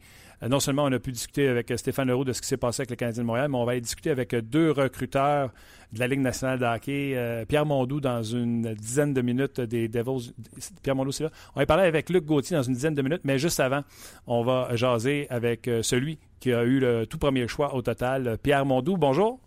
[0.49, 2.89] Non seulement on a pu discuter avec Stéphane Leroux de ce qui s'est passé avec
[2.89, 5.51] le Canadien de Montréal, mais on va aller discuter avec deux recruteurs
[5.91, 7.13] de la Ligue nationale de hockey.
[7.15, 10.33] Euh, Pierre Mondou dans une dizaine de minutes des Devils.
[10.81, 11.29] Pierre Mondou, c'est là.
[11.55, 13.83] On va parler avec Luc Gauthier dans une dizaine de minutes, mais juste avant,
[14.27, 18.37] on va jaser avec euh, celui qui a eu le tout premier choix au total,
[18.41, 18.97] Pierre Mondou.
[18.97, 19.39] Bonjour.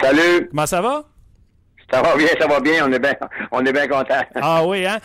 [0.00, 0.48] Salut.
[0.50, 1.04] Comment ça va?
[1.90, 2.86] Ça va bien, ça va bien.
[2.86, 3.14] On est bien,
[3.52, 4.20] on est bien content.
[4.34, 4.98] Ah oui, hein?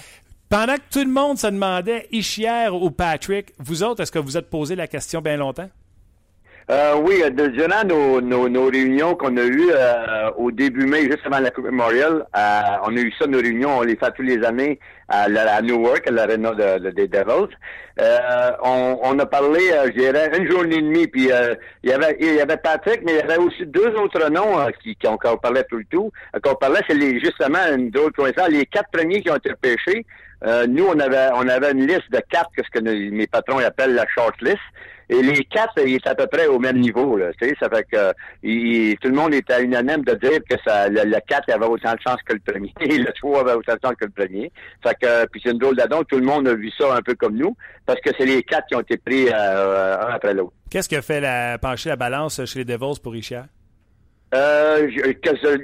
[0.51, 4.35] Pendant que tout le monde se demandait Ishier ou Patrick, vous autres, est-ce que vous
[4.35, 5.69] êtes posé la question bien longtemps?
[6.69, 11.25] Euh, oui, durant nos, nos, nos réunions qu'on a eues euh, au début mai, juste
[11.25, 14.23] avant la Coupe Memorial, euh, on a eu ça, nos réunions, on les fait tous
[14.23, 17.55] les années à, à Newark, à l'aréna de, des Devils.
[18.01, 21.29] Euh, on, on, a parlé, je dirais, une journée et demie, puis
[21.83, 24.67] il y avait il y avait Patrick, mais il y avait aussi deux autres noms
[24.83, 26.11] qui, qui on, parlait tout le tout.
[26.43, 28.11] Qu'on parlait, c'est justement une drôle
[28.49, 30.05] les quatre premiers qui ont été pêchés.
[30.67, 33.95] Nous, on avait on avait une liste de quatre, que ce que mes patrons appellent
[33.95, 34.59] la short list.
[35.11, 37.17] Et les quatre, ils est à peu près au même niveau.
[37.17, 38.11] Là, ça fait que
[38.95, 41.99] tout le monde était unanime de dire que ça, le, le 4 avait autant de
[41.99, 42.73] chance que le premier.
[42.79, 44.51] le 3 avait autant de chance que le premier.
[44.81, 46.03] Fait que puis c'est une drôle d'adon.
[46.05, 48.67] Tout le monde a vu ça un peu comme nous, parce que c'est les quatre
[48.67, 50.53] qui ont été pris euh, un après l'autre.
[50.69, 53.47] Qu'est-ce qui a fait la, pencher la balance chez les Devils pour Richard?
[54.33, 54.87] Euh,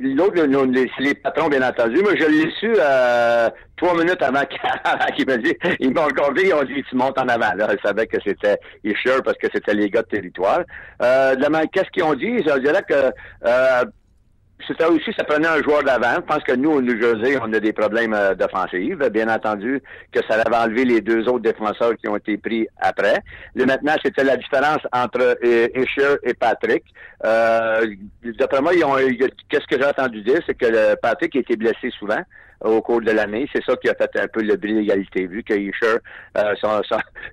[0.02, 2.02] l'autre, les, patrons, bien entendu.
[2.04, 4.44] mais je l'ai su euh, trois minutes avant
[5.16, 5.54] qu'ils me disent.
[5.80, 7.54] Ils m'ont regardé, ils ont dit tu montes en avant.
[7.56, 10.64] Là, ils savaient que c'était Isher parce que c'était les gars de territoire.
[11.02, 11.36] Euh,
[11.72, 12.40] qu'est-ce qu'ils ont dit?
[12.46, 13.12] Je dirais que
[13.46, 13.86] euh,
[14.68, 16.16] c'était aussi, ça prenait un joueur d'avant.
[16.16, 18.98] Je pense que nous, au New Jersey, on a des problèmes euh, d'offensive.
[19.14, 23.24] Bien entendu que ça avait enlevé les deux autres défenseurs qui ont été pris après.
[23.56, 26.84] Là, maintenant, c'était la différence entre Escher et Patrick.
[27.26, 27.88] Euh,
[28.38, 28.74] D'après moi,
[29.50, 32.22] qu'est-ce que j'ai entendu dire, c'est que Patrick a été blessé souvent
[32.62, 33.48] au cours de l'année.
[33.54, 35.98] C'est ça qui a fait un peu le bris d'égalité, vu que Isher,
[36.38, 36.82] euh, son,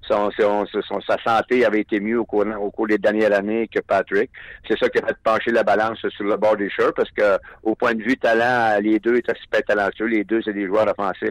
[0.06, 3.80] son, son, sa santé avait été mieux au cours, au cours des dernières années que
[3.80, 4.30] Patrick.
[4.68, 7.74] C'est ça qui a fait pencher la balance sur le bord d'Isher, parce que au
[7.74, 10.06] point de vue talent, les deux étaient super talentueux.
[10.06, 11.30] Les deux, c'est des joueurs offensifs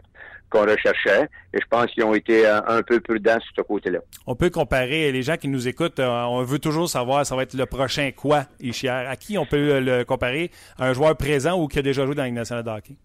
[0.50, 1.30] qu'on recherchait.
[1.54, 4.00] Et je pense qu'ils ont été euh, un, peu prudents sur ce côté-là.
[4.28, 7.44] On peut comparer, les gens qui nous écoutent, euh, on veut toujours savoir, ça va
[7.44, 8.90] être le prochain quoi, Isher.
[8.90, 10.52] À qui on peut le comparer?
[10.80, 12.96] un joueur présent ou qui a déjà joué dans la nationale de hockey?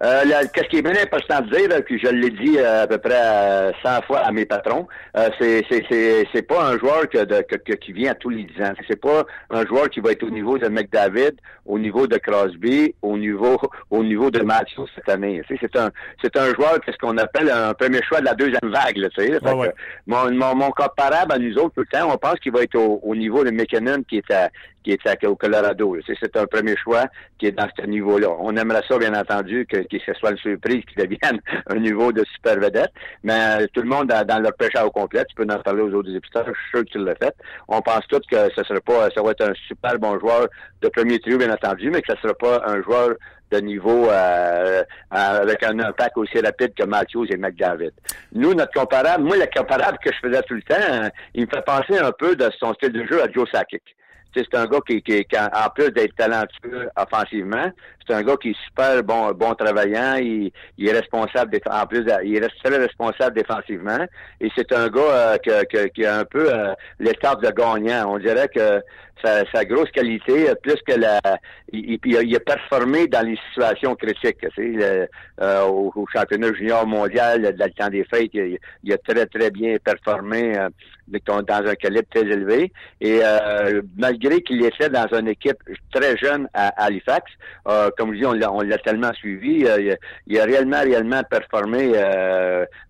[0.00, 0.22] Euh,
[0.54, 3.72] Qu'est-ce qui est bien important de dire, puis je l'ai dit euh, à peu près
[3.82, 7.74] 100 euh, fois à mes patrons, euh, c'est c'est pas un joueur que, de, que,
[7.74, 8.72] qui vient à tous les 10 ans.
[8.88, 11.32] C'est pas un joueur qui va être au niveau de McDavid,
[11.66, 15.42] au niveau de Crosby, au niveau au niveau de Matthews cette année.
[15.48, 15.90] C'est un
[16.22, 18.96] c'est un joueur qu'est-ce qu'on appelle un premier choix de la deuxième vague.
[18.96, 19.38] Là, sais.
[20.06, 22.76] mon, mon, mon comparable à nous autres tout le temps, on pense qu'il va être
[22.76, 24.48] au, au niveau de McKinnon qui est à
[24.82, 25.96] qui est au Colorado.
[26.06, 27.04] C'est un premier choix
[27.38, 28.28] qui est dans ce niveau-là.
[28.38, 32.12] On aimerait ça, bien entendu, que, que ce soit une surprise, qu'il devienne un niveau
[32.12, 32.92] de super vedette.
[33.22, 35.92] Mais euh, tout le monde, dans, leur pêche au complet, tu peux en parler aux
[35.92, 37.34] autres épisodes, je suis sûr que tu l'as fait.
[37.68, 40.48] On pense tous que ce sera pas, ça va être un super bon joueur
[40.80, 43.14] de premier trio, bien entendu, mais que ce sera pas un joueur
[43.52, 47.92] de niveau euh, avec un impact aussi rapide que Matthews et McDavid.
[48.32, 51.50] Nous, notre comparable, moi, le comparable que je faisais tout le temps, euh, il me
[51.50, 53.82] fait penser un peu de son style de jeu à Joe Sakic
[54.34, 57.70] c'est un gars qui, qui, en plus d'être talentueux offensivement,
[58.06, 60.16] c'est un gars qui est super bon, bon travaillant.
[60.16, 64.06] Il, il est responsable, en plus, il est très responsable défensivement.
[64.40, 65.64] Et c'est un gars euh,
[65.94, 68.12] qui a un peu euh, l'étape de gagnant.
[68.14, 68.80] On dirait que
[69.22, 71.20] sa, sa, grosse qualité, plus que la,
[71.72, 74.38] il, il, il, a performé dans les situations critiques.
[74.56, 75.08] Tu sais,
[75.40, 79.50] euh, au, championnat junior mondial, dans le temps des fêtes, il, il a très très
[79.50, 80.68] bien performé euh,
[81.26, 82.72] dans un calibre très élevé.
[83.00, 85.58] Et euh, malgré qu'il était dans une équipe
[85.92, 87.30] très jeune à, Halifax,
[87.68, 89.66] euh, comme je dis, on l'a tellement suivi,
[90.26, 91.92] il, a réellement réellement performé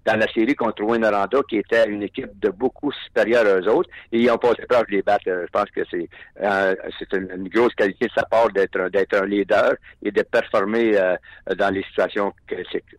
[0.04, 1.06] dans la série contre Wayne
[1.48, 3.90] qui était une équipe de beaucoup supérieure aux autres.
[4.12, 5.24] Et ils ont passé proche de les battre.
[5.26, 6.08] Je pense que c'est
[6.42, 10.96] euh, c'est une, grosse qualité de sa part d'être d'être un leader et de performer
[10.96, 11.16] euh,
[11.56, 12.96] dans les situations critiques.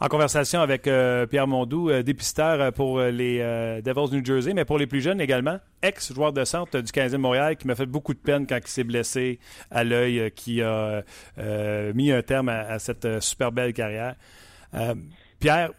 [0.00, 3.38] en conversation avec Pierre Mondou, dépisteur pour les
[3.82, 7.56] Devils New Jersey, mais pour les plus jeunes également, ex-joueur de centre du 15e Montréal
[7.56, 9.38] qui m'a fait beaucoup de peine quand il s'est blessé
[9.70, 11.02] à l'œil, qui a
[11.94, 14.14] mis un terme à cette super belle carrière.
[15.44, 15.72] Pierre,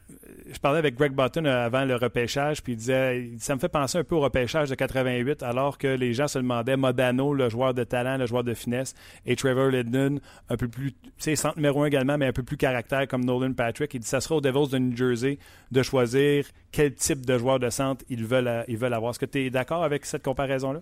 [0.54, 3.68] je parlais avec Greg Button euh, avant le repêchage, puis il disait ça me fait
[3.68, 7.50] penser un peu au repêchage de 88, alors que les gens se demandaient Modano, le
[7.50, 8.94] joueur de talent, le joueur de finesse,
[9.26, 12.58] et Trevor Linden, un peu plus, c'est centre numéro un également, mais un peu plus
[12.58, 13.92] caractère comme Nolan Patrick.
[13.96, 15.40] Il dit ça sera aux Devils de New Jersey
[15.72, 19.14] de choisir quel type de joueur de centre ils veulent, ils veulent avoir.
[19.14, 20.82] Est-ce que tu es d'accord avec cette comparaison-là?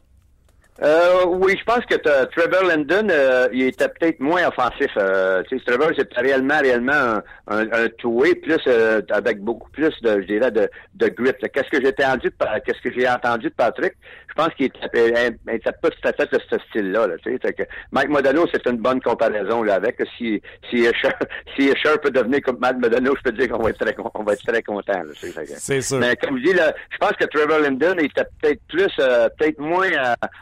[0.82, 4.90] Euh, oui, je pense que Trevor Linden, euh, il était peut-être moins offensif.
[4.98, 10.26] Euh, Trevor, c'est réellement, réellement un, un, toué, plus euh, avec beaucoup plus de, je
[10.26, 11.32] dirais, de, de grit.
[11.54, 13.94] Qu'est-ce que j'ai entendu de qu'est-ce que j'ai entendu de Patrick?
[14.30, 17.06] Je pense qu'il était, était pas tout à fait de ce style-là.
[17.06, 20.02] Là, que Mike Modano, c'est une bonne comparaison là, avec.
[20.18, 21.14] Si, si, Escher,
[21.56, 24.24] si Escher peut devenir comme Mike Modano, je peux dire qu'on va être très, on
[24.24, 25.04] va être très content.
[25.14, 26.00] C'est sûr.
[26.00, 29.92] Mais comme je dis, là, je pense que Trevor Linden était peut-être plus, peut-être moins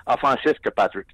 [0.08, 0.21] offensif
[0.64, 1.08] que Patrick.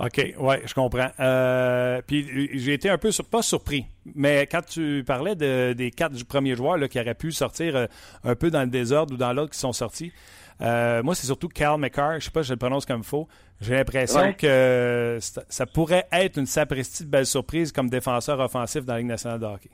[0.00, 1.10] OK, oui, je comprends.
[1.20, 6.56] Euh, puis j'ai été un peu, pas surpris, mais quand tu parlais des quatre premiers
[6.56, 7.86] joueurs là, qui auraient pu sortir euh,
[8.24, 10.12] un peu dans le désordre ou dans l'autre qui sont sortis,
[10.60, 13.06] euh, moi, c'est surtout Cal McCarr, je sais pas si je le prononce comme il
[13.06, 13.28] faut.
[13.60, 18.94] J'ai l'impression que ça, pourrait être une sapristi de belle surprise comme défenseur offensif dans
[18.94, 19.70] la Ligue nationale de hockey.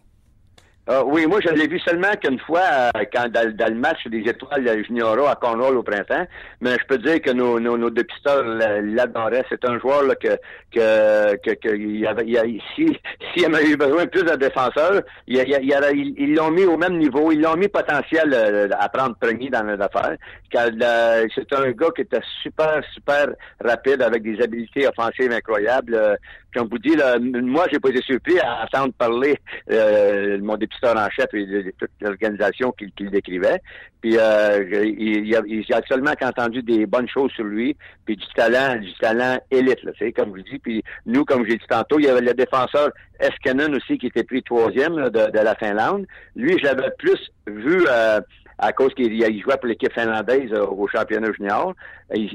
[0.90, 2.62] Euh, oui, moi, je l'ai vu seulement qu'une fois
[2.96, 6.26] euh, quand dans, le match des étoiles junior à Cornwall au printemps.
[6.62, 9.44] Mais je peux dire que nos, nos, nos dépisteurs l'adoraient.
[9.50, 10.38] C'est un joueur là, que,
[10.72, 12.98] que, que, il avait, il, si,
[13.34, 16.96] s'il avait eu besoin de plus de défenseurs, il, il, ils l'ont mis au même
[16.96, 17.32] niveau.
[17.32, 20.16] Ils l'ont mis potentiel euh, à prendre premier dans l'affaire.
[20.50, 23.26] C'est un gars qui était super, super
[23.62, 26.18] rapide avec des habiletés offensives incroyables.
[26.54, 29.38] Comme vous dites, là, moi, j'ai pas été surpris à entendre parler
[29.70, 33.60] euh, mon dépisteur en chef et de, toute l'organisation qu'il décrivait.
[34.00, 38.76] Puis euh, il, il, a seulement entendu des bonnes choses sur lui, puis du talent,
[38.76, 40.58] du talent élite, là, comme je dis.
[40.58, 44.24] Puis nous, comme j'ai dit tantôt, il y avait le défenseur Eskenen aussi qui était
[44.24, 46.06] pris troisième de, de, la Finlande.
[46.36, 48.20] Lui, j'avais plus vu euh,
[48.58, 51.74] à cause qu'il jouait pour l'équipe finlandaise euh, au championnat junior,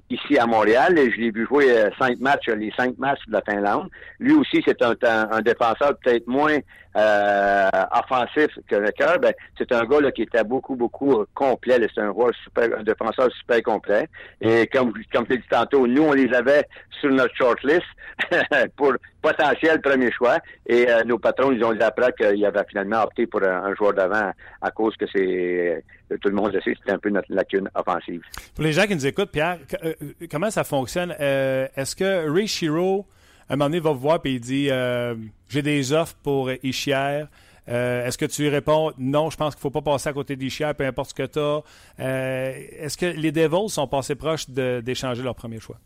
[0.10, 0.96] ici à Montréal.
[0.98, 3.90] Je l'ai vu jouer euh, cinq matchs, les cinq matchs de la Finlande.
[4.20, 6.58] Lui aussi, c'est un, un, défenseur peut-être moins
[6.96, 9.20] euh, offensif que le cœur.
[9.20, 11.80] Ben, c'est un gars là, qui était beaucoup, beaucoup complet.
[11.94, 14.08] C'est un rôle super, un défenseur super complet.
[14.40, 16.66] Et comme, comme je l'ai dit tantôt, nous, on les avait
[17.02, 17.86] sur notre shortlist
[18.78, 20.38] pour potentiel premier choix.
[20.68, 24.32] Et nos patrons, ils ont dit après qu'ils avaient finalement opté pour un, joueur d'avant
[24.62, 25.84] à cause que c'est
[26.22, 28.22] tout le monde le sait, c'était un peu notre lacune offensive.
[28.56, 29.94] Pour les gens qui nous écoutent, Pierre, euh,
[30.30, 31.16] comment ça fonctionne?
[31.20, 33.06] Euh, est-ce que Ray Shiro,
[33.50, 35.16] à un moment donné, va vous voir et il dit euh,
[35.50, 37.26] J'ai des offres pour Ishier.
[37.66, 40.36] Est-ce que tu lui réponds non, je pense qu'il ne faut pas passer à côté
[40.36, 41.62] d'Ishier, peu importe ce que tu as.
[41.98, 45.78] Est-ce que les Devils sont passés proches d'échanger leur premier choix?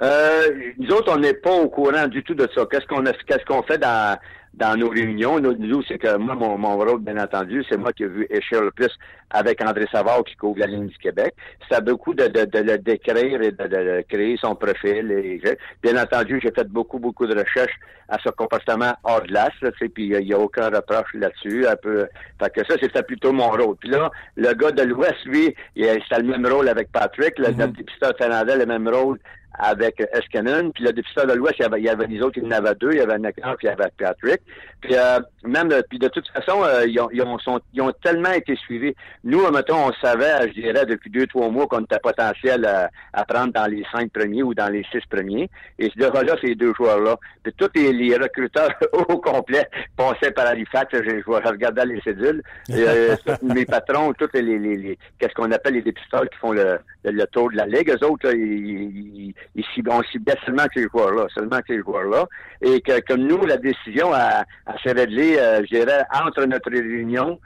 [0.00, 2.66] Nous autres, on n'est pas au courant du tout de ça.
[2.70, 4.18] Qu'est-ce qu'on qu'est-ce qu'on fait dans
[4.54, 5.40] dans nos réunions?
[5.40, 8.62] Nous, c'est que moi, mon, mon, rôle, bien entendu, c'est moi qui ai vu échir
[8.62, 8.90] le plus
[9.30, 11.34] avec André Savard qui couvre la ligne du Québec.
[11.70, 15.10] C'est beaucoup de, de, de, le décrire et de, de, créer son profil.
[15.12, 15.40] Et,
[15.82, 19.90] bien entendu, j'ai fait beaucoup, beaucoup de recherches à ce comportement hors glace, là, puis
[19.98, 21.66] il n'y a, aucun reproche là-dessus.
[21.66, 22.06] Un peu,
[22.40, 23.76] fait que ça, c'était plutôt mon rôle.
[23.76, 27.38] Puis là, le gars de l'Ouest, lui, il a le même rôle avec Patrick.
[27.38, 29.18] Le, mm dépisteur finlandais, le même rôle
[29.58, 30.72] avec Eskenen.
[30.72, 32.46] Puis le dépisteur de l'Ouest, il y avait, il y avait les autres, il y
[32.46, 32.92] en avait deux.
[32.92, 34.40] Il y avait Necker, puis il y avait Patrick.
[34.80, 37.92] Puis euh, même, puis de toute façon, euh, ils, ont, ils, ont, sont, ils ont
[38.02, 38.94] tellement été suivis.
[39.24, 43.24] Nous, mettons, on savait, je dirais, depuis deux, trois mois qu'on était potentiel à, à,
[43.24, 45.50] prendre dans les cinq premiers ou dans les six premiers.
[45.78, 47.16] Et ce là ces deux joueurs-là.
[47.42, 50.88] Puis tous les, recruteurs au complet passaient par Halifax.
[50.92, 52.42] Je, je regardais les cédules.
[52.70, 56.78] Euh, mes patrons, tous les, les, les qu'est-ce qu'on appelle les dépisteurs qui font le,
[57.04, 60.86] le, tour de la ligue, eux autres, là, ils, ils, ils, on ciblait seulement ces
[60.92, 62.26] joueurs-là, seulement ces joueurs-là.
[62.62, 66.70] Et que comme nous, la décision à, à se régler, euh, je dirais, entre notre
[66.70, 67.38] réunion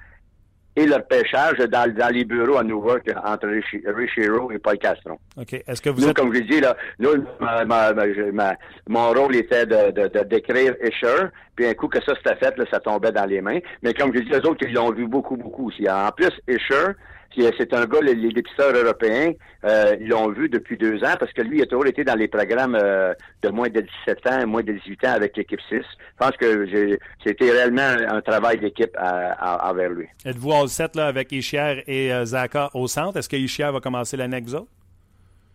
[0.75, 3.47] et leur pêchage dans, dans les bureaux à Newark entre
[3.95, 5.19] Richiro et Paul Castron.
[5.37, 5.53] OK.
[5.67, 6.17] Est-ce que vous nous, êtes...
[6.17, 7.11] comme je dis, là, nous,
[7.41, 8.57] ma, ma, ma,
[8.89, 12.57] mon rôle était de, de, de décrire Escher, puis un coup que ça c'était fait,
[12.57, 13.59] là, ça tombait dans les mains.
[13.83, 15.87] Mais comme je dis, les autres, ils l'ont vu beaucoup, beaucoup aussi.
[15.91, 16.93] En plus, Escher,
[17.37, 19.33] c'est un gars, les, les dépisteurs européens,
[19.65, 22.29] euh, l'ont vu depuis deux ans parce que lui, il a toujours été dans les
[22.29, 25.77] programmes euh, de moins de 17 ans, moins de 18 ans avec l'équipe 6.
[25.77, 25.83] Je
[26.19, 30.07] pense que c'était réellement un travail d'équipe envers lui.
[30.25, 33.19] Êtes-vous all set là, avec Ishier et euh, Zaka au centre?
[33.19, 34.37] Est-ce que Ishier va commencer l'année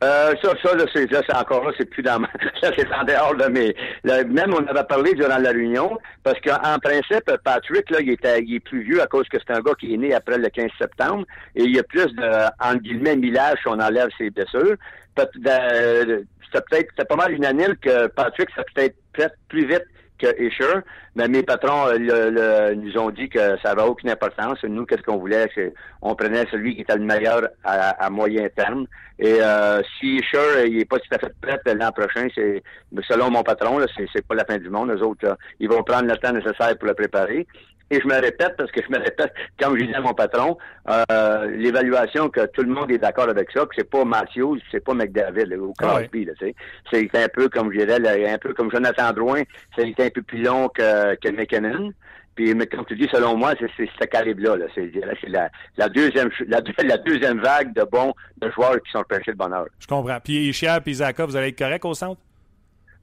[0.03, 2.27] Euh, ça, ça, là, c'est, là, c'est encore là, c'est plus dans ma,
[2.61, 6.39] là, c'est en dehors de mes, là, même on avait parlé durant la réunion, parce
[6.41, 9.61] qu'en principe, Patrick, là, il était, il est plus vieux à cause que c'est un
[9.61, 12.75] gars qui est né après le 15 septembre, et il y a plus de, en
[12.75, 14.75] guillemets, millage si on enlève ses blessures.
[15.15, 15.27] Peut,
[16.53, 19.83] c'est peut-être, c'est pas mal unanime que Patrick, ça peut être peut-être plus vite
[20.17, 20.79] que Isher,
[21.15, 24.63] mais mes patrons euh, le, nous ont dit que ça n'avait aucune importance.
[24.63, 28.85] Nous, qu'est-ce qu'on voulait, c'est on prenait celui qui était le meilleur à, moyen terme.
[29.19, 32.63] Et euh, si Isher il est pas tout à fait prêt l'an prochain, c'est
[33.07, 34.91] selon mon patron, c'est, c'est pas la fin du monde.
[34.91, 37.47] Les autres, ils vont prendre le temps nécessaire pour le préparer.
[37.89, 40.57] Et je me répète, parce que je me répète, comme je disais à mon patron,
[40.89, 44.83] euh, l'évaluation que tout le monde est d'accord avec ça, que c'est pas Matthews, c'est
[44.83, 46.33] pas McDavid ou Crosby, là,
[46.91, 49.43] c'est un peu comme je dirais, un peu comme Jonathan Drouin,
[49.75, 51.91] c'est un peu plus long que, que McKinnon.
[52.35, 54.57] Puis, mais comme tu dis, selon moi, c'est ce calibre-là.
[54.57, 58.99] -là, c'est la, la, deuxième, la, la, deuxième vague de bons de joueurs qui sont
[58.99, 59.65] repêchés de bonheur.
[59.79, 60.19] Je comprends.
[60.23, 62.21] Puis, Ishia et Zaka, vous allez être correct au centre?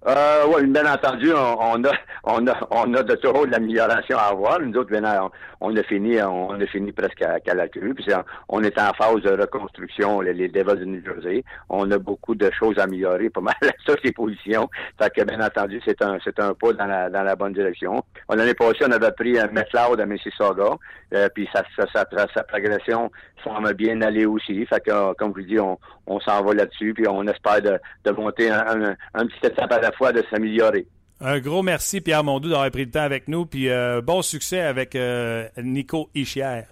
[0.06, 1.92] Euh, oui, bien entendu, on, a,
[2.24, 4.60] on a, on a de toujours de l'amélioration à avoir.
[4.60, 5.30] Nous autres, on,
[5.62, 7.94] on a fini, on a fini presque à, à la queue.
[7.94, 8.12] Puis
[8.50, 11.42] on est en phase de reconstruction, les, les Devils de New Jersey.
[11.70, 13.54] On a beaucoup de choses à améliorer, pas mal
[13.86, 14.68] toutes les positions.
[15.00, 18.04] Fait que, bien entendu, c'est un, c'est un pas dans la, dans la bonne direction.
[18.28, 20.76] L'année passée, on avait pris un McLeod à Mississauga.
[21.14, 23.10] Euh, puis sa, sa, sa, sa, progression
[23.42, 24.66] semble bien aller aussi.
[24.66, 26.92] Fait que, comme je vous dis, on, on s'en va là-dessus.
[26.94, 30.86] Puis on espère de, de monter un, un, petit étape à la fois de s'améliorer.
[31.20, 33.46] Un gros merci, Pierre Mondou, d'avoir pris le temps avec nous.
[33.46, 36.66] Puis euh, bon succès avec euh, Nico Ischière.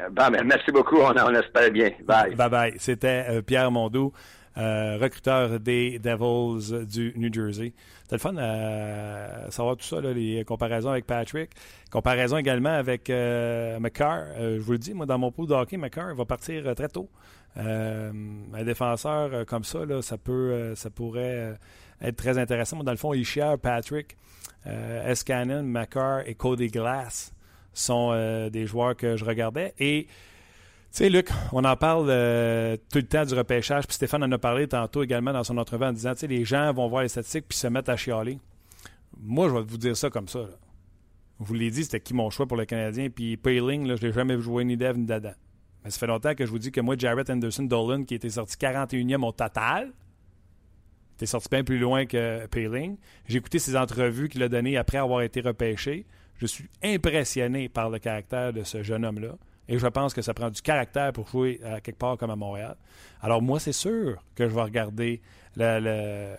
[0.00, 0.96] Euh, ben, merci beaucoup.
[0.96, 1.90] On, on, espère bien.
[2.04, 2.34] Bye.
[2.34, 2.74] Bye bye.
[2.78, 4.12] C'était Pierre Mondou,
[4.56, 7.72] recruteur des Devils du New Jersey.
[8.04, 11.50] C'était le fun de savoir tout ça, les comparaisons avec Patrick.
[11.90, 14.26] Comparaison également avec McCarr.
[14.38, 17.10] je vous le dis, moi, dans mon pool de hockey, McCarr va partir très tôt.
[17.56, 21.58] un défenseur comme ça, là, ça, peut, ça pourrait
[22.02, 22.82] être très intéressant.
[22.82, 24.16] dans le fond, Ishia, Patrick,
[24.66, 27.32] euh, Escannon, McCarr et Cody Glass
[27.72, 29.74] sont euh, des joueurs que je regardais.
[29.78, 30.10] Et, tu
[30.90, 33.86] sais, Luc, on en parle euh, tout le temps du repêchage.
[33.86, 36.44] Puis Stéphane en a parlé tantôt également dans son entrevue en disant, tu sais, les
[36.44, 38.38] gens vont voir les statistiques puis se mettent à chialer.
[39.18, 40.40] Moi, je vais vous dire ça comme ça.
[41.38, 43.08] Vous l'avez dit, c'était qui mon choix pour le Canadien?
[43.10, 45.34] Puis Payling, là, je l'ai jamais jouer ni Dev ni Dada.
[45.84, 48.30] Mais ça fait longtemps que je vous dis que moi, Jarrett Anderson Dolan, qui était
[48.30, 49.92] sorti 41e au total,
[51.22, 52.96] T'es sorti bien plus loin que Payling.
[53.28, 56.04] J'ai écouté ses entrevues qu'il a données après avoir été repêché.
[56.34, 59.36] Je suis impressionné par le caractère de ce jeune homme-là.
[59.68, 62.34] Et je pense que ça prend du caractère pour jouer à quelque part comme à
[62.34, 62.74] Montréal.
[63.20, 65.22] Alors moi, c'est sûr que je vais regarder
[65.54, 66.34] le,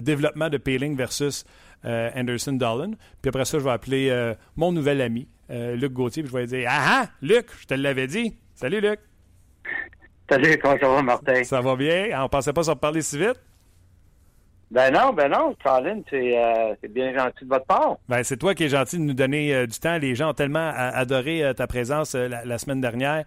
[0.00, 1.44] développement de Payling versus
[1.84, 2.92] euh, Anderson Dolan.
[3.20, 6.36] Puis après ça, je vais appeler euh, mon nouvel ami, euh, Luc Gauthier, puis je
[6.38, 8.34] vais lui dire Ah ah, Luc, je te l'avais dit.
[8.54, 8.98] Salut Luc.
[10.28, 11.44] Salut, comment ça va, Martin?
[11.44, 12.22] Ça va bien?
[12.22, 13.40] On pensait pas se reparler si vite?
[14.68, 17.98] Ben non, ben non, Colin, euh, c'est bien gentil de votre part.
[18.08, 19.96] Ben c'est toi qui es gentil de nous donner euh, du temps.
[19.96, 23.24] Les gens ont tellement adoré euh, ta présence la, semaine dernière.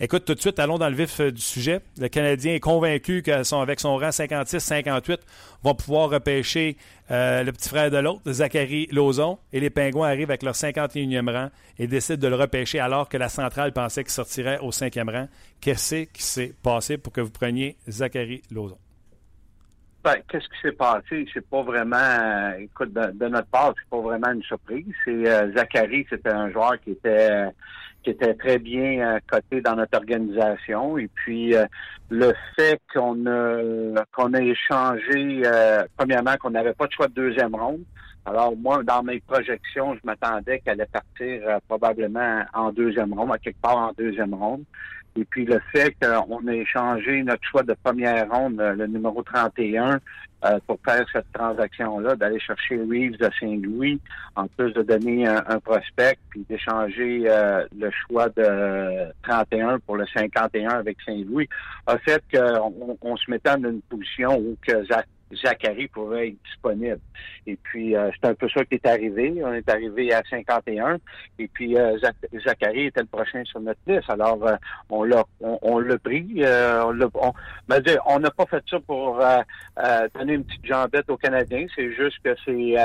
[0.00, 1.80] Écoute, tout de suite, allons dans le vif du sujet.
[1.98, 5.18] Le Canadien est convaincu qu'avec son rang 56-58,
[5.62, 6.76] vont pouvoir repêcher
[7.08, 11.50] le petit frère de l'autre, Zachary Lauzon, et les Pingouins arrivent avec leur 51e rang
[11.78, 15.28] et décident de le repêcher alors que la centrale pensait qu'il sortirait au 5e rang.
[15.60, 18.78] Qu'est-ce qui s'est passé pour que vous preniez Zachary Lauzon?
[20.04, 21.26] Ben, qu'est-ce qui s'est passé?
[21.32, 24.84] C'est pas vraiment, euh, écoute, de, notre part, c'est pas vraiment une surprise.
[25.04, 27.46] C'est euh, Zachary, c'était un joueur qui était
[28.02, 30.98] qui était très bien euh, coté dans notre organisation.
[30.98, 31.54] Et puis
[32.10, 35.42] le fait qu'on a qu'on a échangé,
[35.96, 37.84] premièrement, qu'on n'avait pas de choix de deuxième ronde.
[38.26, 43.38] Alors moi, dans mes projections, je m'attendais qu'elle allait partir probablement en deuxième ronde, à
[43.38, 44.64] quelque part en deuxième ronde.
[45.14, 49.22] Et puis le fait qu'on ait échangé notre choix de première ronde, euh, le numéro
[49.22, 50.00] 31,
[50.44, 54.00] euh, pour faire cette transaction-là, d'aller chercher Reeves de Saint-Louis,
[54.34, 60.06] en plus de donner un, prospect, puis d'échanger euh, le choix de 31 pour le
[60.06, 61.48] 51 avec Saint-Louis,
[61.86, 64.82] a fait qu'on on se mettait dans une position où que
[65.34, 67.00] Zachary pourrait être disponible.
[67.46, 69.34] Et puis, euh, c'est un peu ça qui est arrivé.
[69.44, 70.98] On est arrivé à 51.
[71.38, 71.98] Et puis, euh,
[72.44, 74.08] Zachary était le prochain sur notre liste.
[74.08, 74.56] Alors, euh,
[74.90, 76.26] on l'a on, l'a pris.
[76.36, 77.32] on l'a on,
[77.68, 79.22] ben, on n'a pas fait ça pour
[80.14, 81.66] donner une petite jambette aux Canadiens.
[81.74, 82.76] C'est juste que c'est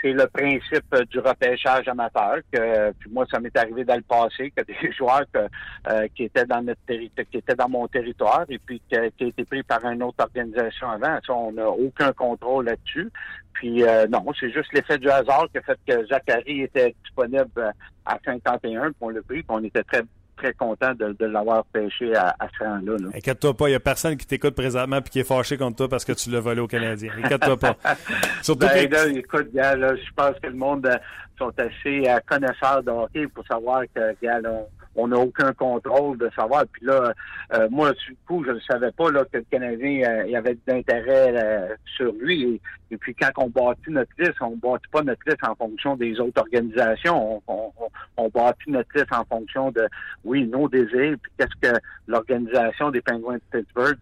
[0.00, 2.36] c'est le principe euh, du repêchage amateur.
[2.52, 6.46] Que, puis moi, ça m'est arrivé dans le passé que des joueurs euh, qui étaient
[6.46, 9.84] dans notre territoire, qui étaient dans mon territoire et puis qui, qui été pris par
[9.84, 11.18] une autre organisation avant.
[11.26, 13.10] Ça, on n'a aucun contrôle là-dessus.
[13.52, 17.72] Puis euh, non, c'est juste l'effet du hasard qui a fait que Zachary était disponible
[18.04, 20.02] à 51, puis on l'a pris, puis on était très
[20.42, 22.96] très content de, l'avoir pêché à, ce rang-là.
[23.14, 25.88] Inquiète-toi pas, il n'y a personne qui t'écoute présentement et qui est fâché contre toi
[25.88, 27.12] parce que tu l'as volé aux Canadiens.
[27.22, 27.76] Inquiète-toi pas.
[28.42, 30.96] Surtout ben, écoute, je pense que le monde euh,
[31.38, 34.66] sont assez euh, connaisseurs de hockey pour savoir que, gars, on
[34.96, 36.64] n'a aucun contrôle de savoir.
[36.70, 37.12] Puis là,
[37.54, 40.56] euh, moi, du coup, je ne savais pas là, que le Canadien euh, y avait
[40.66, 42.60] d'intérêt euh, sur lui.
[42.90, 46.20] Et, puis quand on bâtit notre liste, on bâtit pas notre liste en fonction des
[46.20, 47.42] autres organisations.
[47.48, 47.72] On,
[48.18, 49.88] on, bâtit notre liste en fonction de,
[50.24, 53.98] oui, nos désirs, puis qu'est-ce que l'organisation des Penguins de Pittsburgh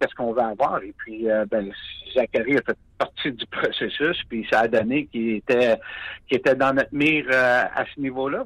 [0.00, 0.82] qu'est-ce qu'on va avoir.
[0.82, 1.70] Et puis, ben,
[2.14, 5.78] Zachary a fait partie du processus, puis ça a donné qu'il était,
[6.26, 8.44] qu'il était dans notre mire à ce niveau-là.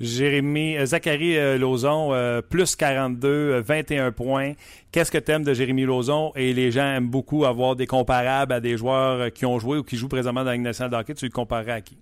[0.00, 4.52] Jérémy, euh, Zachary euh, Lauzon, euh, plus 42, 21 points.
[4.90, 6.32] Qu'est-ce que tu aimes de Jérémy Lauzon?
[6.34, 9.82] Et les gens aiment beaucoup avoir des comparables à des joueurs qui ont joué ou
[9.82, 11.14] qui jouent présentement dans la nationale d'hockey.
[11.14, 11.96] Tu le comparerais à qui?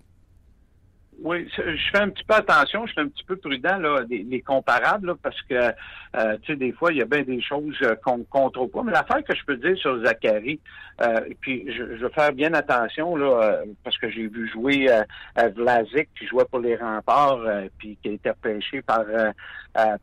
[1.23, 4.41] Oui, je fais un petit peu attention, je suis un petit peu prudent là, les,
[4.41, 7.95] comparables, parce que euh, tu sais, des fois, il y a bien des choses euh,
[8.03, 8.83] qu'on ne contrôle pas.
[8.83, 10.59] Mais l'affaire que je peux dire sur Zachary,
[11.01, 15.49] euh, puis je, je, vais faire bien attention là, parce que j'ai vu jouer euh,
[15.55, 17.39] Vlasic qui jouait pour les remparts,
[17.77, 19.05] puis qui a été pêché par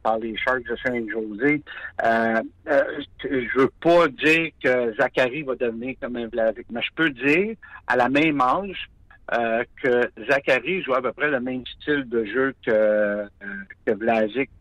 [0.03, 1.63] par les Sharks de Saint-José.
[2.03, 7.57] je veux pas dire que Zachary va devenir comme un Vlasic, mais je peux dire
[7.87, 8.89] à la même âge
[9.33, 13.27] euh, que Zachary joue à peu près le même style de jeu que, euh,
[13.87, 13.93] que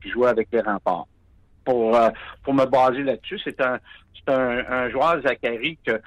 [0.01, 1.07] qui jouait avec les remparts.
[1.65, 2.09] Pour, euh,
[2.43, 3.79] pour me baser là-dessus, c'est un,
[4.25, 6.01] c'est un, un, joueur Zachary que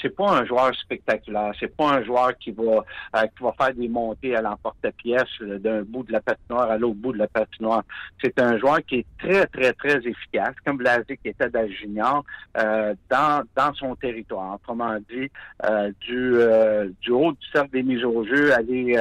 [0.00, 3.74] c'est pas un joueur spectaculaire, c'est pas un joueur qui va euh, qui va faire
[3.74, 7.82] des montées à l'emporte-pièce d'un bout de la patinoire à l'autre bout de la patinoire.
[8.22, 12.24] C'est un joueur qui est très très très efficace, comme Blazik était dans
[12.58, 14.54] euh, dans dans son territoire.
[14.54, 15.30] Autrement dit,
[15.64, 16.34] euh, du
[17.00, 18.96] du haut du cercle des mises au jeu, aller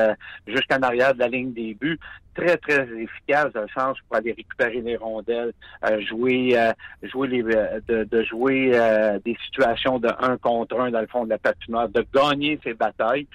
[0.47, 1.99] jusqu'en arrière de la ligne des buts
[2.35, 5.53] très, très efficace dans le sens pour aller récupérer les rondelles,
[5.85, 6.71] euh, jouer, euh,
[7.03, 8.71] jouer les, euh, de, jouer
[9.25, 12.73] des situations de un contre un dans le fond de la patinoire, de gagner ses
[12.73, 13.27] batailles.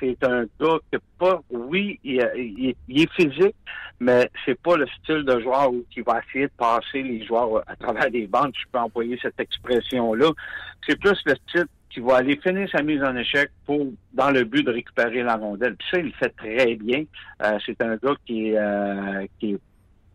[0.00, 3.56] c'est un gars que pas, oui, il, est physique,
[4.00, 7.76] mais c'est pas le style de joueur qui va essayer de passer les joueurs à
[7.76, 8.52] travers les bandes.
[8.58, 10.30] Je peux employer cette expression-là.
[10.86, 11.66] C'est plus le style
[11.96, 15.36] qui va aller finir sa mise en échec pour dans le but de récupérer la
[15.36, 15.76] rondelle.
[15.76, 17.04] Puis ça, il le fait très bien.
[17.42, 19.58] Euh, c'est un gars qui euh, qui est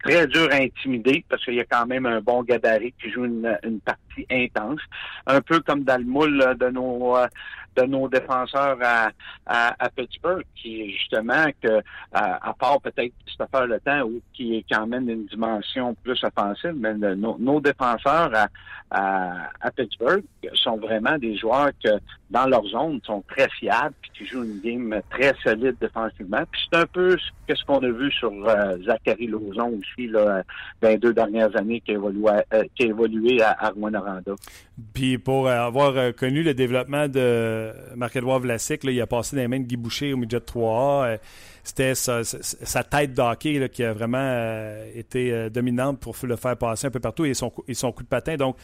[0.04, 3.26] très dur à intimider parce qu'il y a quand même un bon gabarit qui joue
[3.26, 4.82] une, une partie intense.
[5.28, 7.28] Un peu comme dans le moule de nos euh,
[7.76, 9.12] de nos défenseurs à,
[9.46, 11.82] à, Pittsburgh, qui justement que
[12.12, 16.94] à, part peut-être affaire le temps ou qui est quand une dimension plus offensive, mais
[16.94, 18.32] nos, défenseurs
[18.92, 21.90] à, à, Pittsburgh sont vraiment des joueurs que
[22.30, 26.44] dans leur zone sont très fiables puis qui jouent une game très solide défensivement.
[26.52, 30.44] Puis c'est un peu ce qu'on a vu sur euh, Zachary Lauzon aussi là,
[30.82, 33.72] dans les deux dernières années qui a évolué, euh, qui a évolué à, à
[34.94, 39.48] Puis pour avoir connu le développement de euh, Marc-Edouard Vlasic, il a passé dans les
[39.48, 41.06] mains de Guy Boucher au midget 3A.
[41.06, 41.18] Euh,
[41.64, 46.90] c'était sa, tête d'hockey qui a vraiment euh, été dominante pour le faire passer un
[46.90, 48.36] peu partout et son, son coup de patin.
[48.36, 48.58] Donc,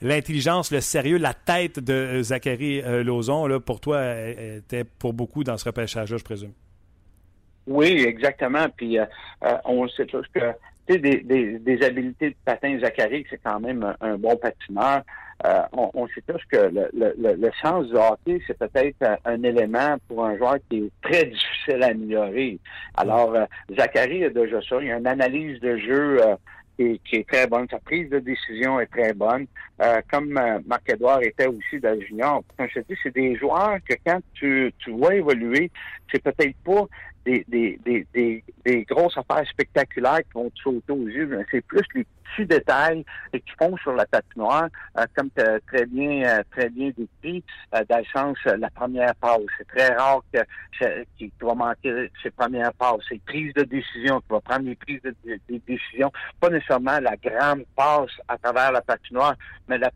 [0.00, 5.56] l'intelligence, le sérieux, la tête de Zachary Lauzon, là, pour toi, était pour beaucoup dans
[5.58, 6.52] ce repêchage-là, je présume.
[7.66, 8.68] Oui, exactement.
[8.76, 8.98] Puis
[9.64, 10.52] on sait tous que
[10.86, 15.02] des, des, des, habiletés de patin Zachary, c'est quand même un bon patineur.
[15.44, 19.42] Euh, on, on, sait tous que le, le, le sens du hockey, c'est peut-être un,
[19.42, 22.58] élément pour un joueur qui est très difficile à améliorer.
[22.96, 23.44] Alors, euh,
[23.76, 24.76] Zachary a déjà ça.
[24.80, 26.36] Il y a une analyse de jeu euh,
[26.78, 27.66] qui, qui, est très bonne.
[27.70, 29.46] Sa prise de décision est très bonne.
[30.10, 32.42] comme Marc-Edouard était aussi dans le junior.
[32.58, 35.70] Je te dis, c'est des joueurs que quand tu, tu vois évoluer,
[36.12, 36.86] c'est peut-être pas
[37.24, 38.23] des, des, des, des,
[39.04, 41.44] grosses affaires spectaculaires qui vont te sauter aux yeux.
[41.50, 46.42] C'est plus les petits détails qui font sur la patinoire, euh, comme très bien euh,
[46.50, 47.44] très bien décrit,
[47.74, 49.40] euh, dans le sens la première passe.
[49.58, 50.40] C'est très rare que
[51.18, 53.00] qu'il va manquer ses premières passes.
[53.08, 55.14] C'est prise de décision, tu vas prendre les prises de,
[55.66, 59.34] décision, pas nécessairement la grande passe à travers la patinoire,
[59.68, 59.90] mais la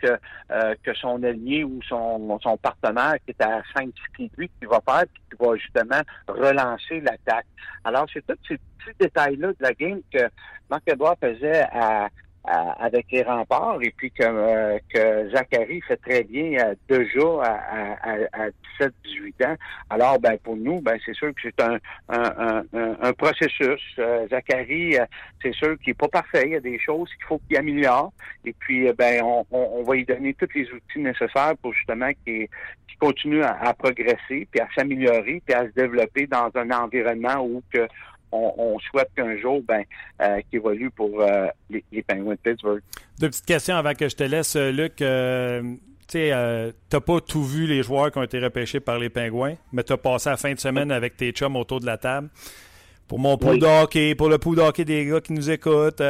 [0.00, 0.18] que,
[0.50, 4.66] euh, que son allié ou son, partenaire qui est à 5 pieds de lui qui
[4.66, 7.46] va faire qui va justement relancer l'attaque.
[7.84, 10.28] Alors, c'est tous ces petits détails-là de la game que
[10.70, 12.08] Marc-Edouard faisait à,
[12.46, 18.16] avec les remparts et puis que, euh, que Zachary fait très bien euh, déjà à,
[18.42, 18.48] à,
[18.80, 19.56] 17-18 ans.
[19.90, 21.78] Alors, ben pour nous, ben c'est sûr que c'est un,
[22.08, 23.82] un, un, processus.
[23.98, 24.96] Euh, Zachary,
[25.42, 26.44] c'est sûr qu'il n'est pas parfait.
[26.46, 28.12] Il y a des choses qu'il faut qu'il améliore.
[28.44, 32.48] Et puis, ben on, on, va lui donner tous les outils nécessaires pour justement qu'il
[32.98, 37.86] continue à, progresser, puis à s'améliorer, puis à se développer dans un environnement où que
[38.32, 39.82] on, souhaite qu'un jour, ben,
[40.20, 42.82] euh, qu'il évolue pour euh, les, les, Penguins de Pittsburgh.
[43.18, 44.96] Deux petites questions avant que je te laisse, Luc.
[44.96, 45.04] tu
[46.08, 49.82] sais, t'as pas tout vu les joueurs qui ont été repêchés par les Pingouins, mais
[49.82, 52.28] tu as passé la fin de semaine avec tes chums autour de la table.
[53.08, 56.02] Pour mon pool de hockey, pour le pool de hockey des gars qui nous écoutent,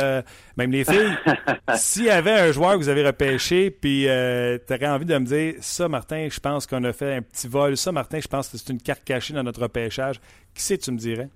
[0.56, 1.14] même les filles.
[1.74, 5.26] S'il y avait un joueur que vous avez repêché, puis tu aurais envie de me
[5.26, 7.76] dire, ça, Martin, je pense qu'on a fait un petit vol.
[7.76, 10.18] Ça, Martin, je pense que c'est une carte cachée dans notre repêchage.
[10.54, 11.28] Qui c'est, tu me dirais?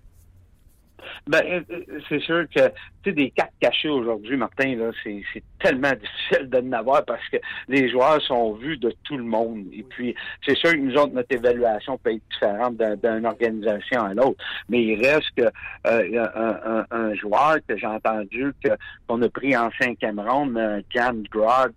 [1.26, 2.72] Ben, euh, euh, c'est sûr que, tu
[3.05, 5.22] sais, des cartes cachées aujourd'hui, Martin, là, c'est,
[5.59, 7.36] tellement difficile de n'avoir parce que
[7.68, 9.64] les joueurs sont vus de tout le monde.
[9.72, 10.14] Et puis,
[10.46, 14.42] c'est sûr que nous autres, notre évaluation peut être différente d'une organisation à l'autre.
[14.68, 15.44] Mais il reste que
[15.86, 18.70] euh, un, un, joueur que j'ai entendu que,
[19.07, 20.59] qu'on a pris en cinquième ronde,
[20.94, 21.72] Jan Grog,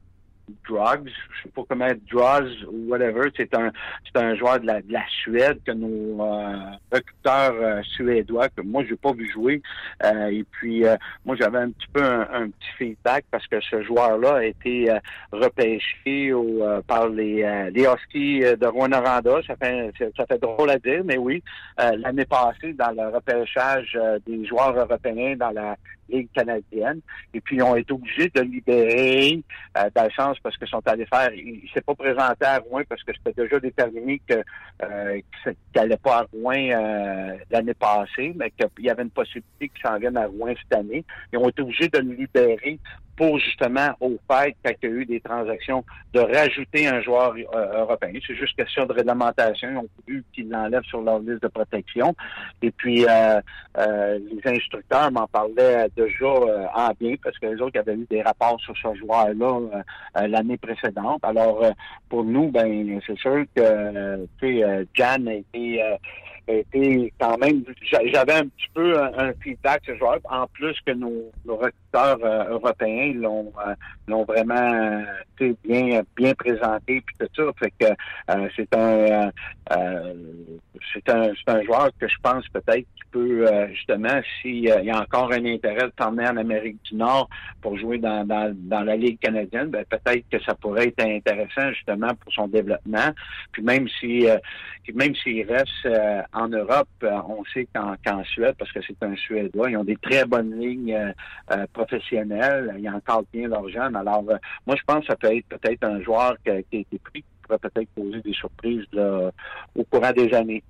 [0.68, 3.72] Drugs, je sais pas comment Drugs ou whatever, c'est un
[4.06, 6.56] c'est un joueur de la, de la Suède que nos euh,
[6.92, 9.62] recruteurs euh, suédois que moi j'ai pas vu jouer.
[10.04, 13.84] Euh, et puis euh, moi j'avais un petit peu un, petit feedback parce que ce
[13.84, 14.94] joueur-là a été
[15.32, 19.02] repêché au, par les les Huskies de Rwanda,
[19.48, 21.42] ça fait ça fait drôle à dire mais oui.
[21.78, 25.78] L'année passée dans le repêchage des joueurs européens dans la
[26.10, 27.00] Ligue canadienne.
[27.34, 29.42] Et puis, ils ont été obligés de libérer
[29.78, 31.32] euh, sens parce qu'ils sont allés faire.
[31.34, 34.36] Il s'est pas présenté à Rouen parce que c'était déjà déterminé que
[34.84, 39.70] euh, qu'il n'allait pas à Rouen euh, l'année passée, mais qu'il y avait une possibilité
[39.70, 41.04] qu'il s'en vienne à Rouen cette année.
[41.32, 42.80] Ils ont été obligés de le libérer
[43.16, 45.84] pour justement au fait qu'il y a eu des transactions
[46.14, 48.14] de rajouter un joueur euh, européen.
[48.26, 49.70] C'est juste question de réglementation.
[49.72, 52.16] Ils ont voulu qu'ils l'enlèvent sur leur liste de protection.
[52.62, 53.40] Et puis euh,
[53.78, 56.26] euh, les instructeurs m'en parlaient déjà
[56.76, 59.84] en bien parce que les autres avaient eu des rapports sur ce joueur-là
[60.28, 61.20] l'année précédente.
[61.24, 61.64] Alors
[62.10, 65.82] pour nous, ben c'est sûr que tu sais, Jan a été
[66.48, 71.32] été quand même, j'avais un petit peu un, feedback ce joueur, en plus que nos,
[71.48, 73.74] recruteurs euh, européens l'ont euh,
[74.08, 75.04] l'ont vraiment
[75.64, 77.44] bien bien présenté puis tout ça.
[77.60, 77.94] Fait que
[78.32, 79.32] euh, c'est un
[80.94, 85.00] c'est un c'est un joueur que je pense peut-être qui peut justement s'il y a
[85.00, 87.30] encore un intérêt de s'emmener en Amérique du Nord
[87.62, 91.72] pour jouer dans, dans, dans la Ligue canadienne, ben peut-être que ça pourrait être intéressant
[91.72, 93.10] justement pour son développement.
[93.52, 94.28] Puis même si
[94.94, 95.88] même s'il reste
[96.34, 99.96] en Europe, euh, on sait qu'en Suède, parce que c'est un Suédois, ils ont des
[99.98, 101.14] très bonnes lignes
[101.52, 102.76] euh, euh, professionnelles.
[102.80, 103.96] Ils encadrent bien leurs jeunes.
[103.96, 107.22] Alors, moi, je pense que ça peut être peut-être un joueur qui a, été pris
[107.22, 108.86] qui pourrait peut-être poser des surprises
[109.76, 110.64] au courant des années.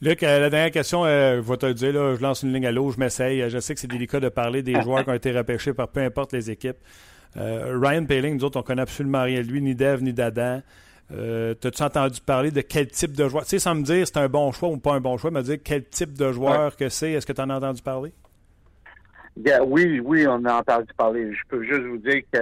[0.00, 2.90] Luc, la dernière question, je vais te le dire, je lance une ligne à l'eau,
[2.90, 3.48] je m'essaye.
[3.48, 6.00] Je sais que c'est délicat de parler des joueurs qui ont été repêchés par peu
[6.00, 6.78] importe les équipes.
[7.36, 10.60] Ryan Paling, nous autres, on connaît absolument rien de lui, ni Dev, ni d'Adam.
[11.14, 13.44] Euh, T'as-tu entendu parler de quel type de joueur?
[13.44, 15.42] Tu sais, sans me dire c'est un bon choix ou pas un bon choix, me
[15.42, 17.12] dire quel type de joueur que c'est.
[17.12, 18.12] Est-ce que tu en as entendu parler?
[19.36, 21.32] Oui, oui, on a entendu parler.
[21.32, 22.38] Je peux juste vous dire que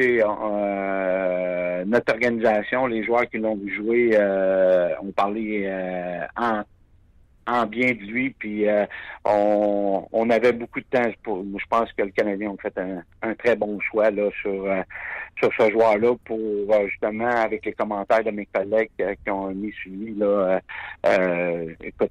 [0.00, 6.62] euh, notre organisation, les joueurs qui l'ont joué euh, ont parlé euh, en
[7.46, 8.86] en bien de lui, puis euh,
[9.24, 11.44] on, on avait beaucoup de temps pour.
[11.58, 14.82] Je pense que le Canadien a fait un, un très bon choix là sur euh,
[15.38, 19.72] sur ce joueur-là pour euh, justement avec les commentaires de mes collègues qui ont mis
[19.72, 20.60] sur lui là.
[21.82, 22.10] écoute,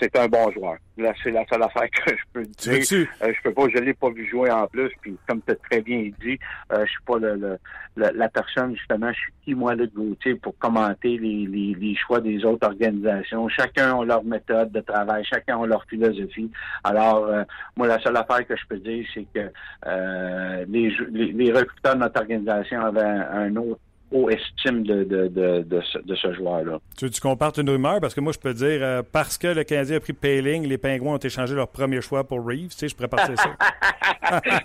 [0.00, 0.76] c'est un bon joueur.
[0.96, 3.06] Là, c'est la seule affaire que je peux dire.
[3.20, 5.80] je peux pas, je l'ai pas vu jouer en plus, puis comme tu as très
[5.80, 6.38] bien dit,
[6.70, 7.58] je suis pas le,
[7.96, 12.20] la personne justement, je suis qui moi le Gauthier pour commenter les, les, les choix
[12.20, 13.48] des autres organisations.
[13.48, 16.50] Chacun a leur méthode de travail, chacun a leur philosophie.
[16.82, 17.44] Alors, euh,
[17.76, 19.50] moi, la seule affaire que je peux dire, c'est que
[19.86, 23.80] euh, les, les, recruteurs de notre organisation avaient un autre
[24.14, 26.78] haut estime de, de, de, de ce, ce joueur-là.
[26.96, 28.00] Tu veux tu une rumeur?
[28.00, 30.78] Parce que moi, je peux dire, euh, parce que le Canadien a pris Payling, les
[30.78, 32.70] Pingouins ont échangé leur premier choix pour Reeves.
[32.70, 33.50] Tu sais, je pourrais partir ça.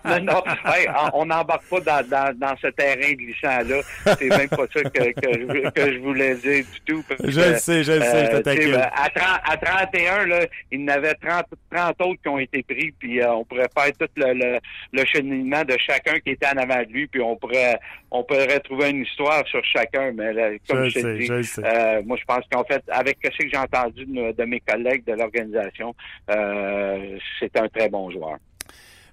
[0.19, 0.43] non, non,
[1.13, 3.81] on n'embarque pas dans, dans, dans, ce terrain glissant-là.
[4.17, 7.03] C'est même pas ça que, que, que, je voulais dire du tout.
[7.23, 8.71] je le sais, je le sais, je t'inquiète.
[8.71, 12.61] Ben, à, à 31, là, il y en avait 30, 30 autres qui ont été
[12.63, 14.59] pris, puis euh, on pourrait faire tout le, le,
[14.93, 17.79] le cheminement de chacun qui était en avant de lui, puis on pourrait,
[18.11, 22.43] on pourrait trouver une histoire sur chacun, mais comme je, dis, euh, moi je pense
[22.51, 25.95] qu'en fait, avec ce que j'ai entendu de, mes collègues de l'organisation,
[26.29, 28.37] euh, c'est un très bon joueur.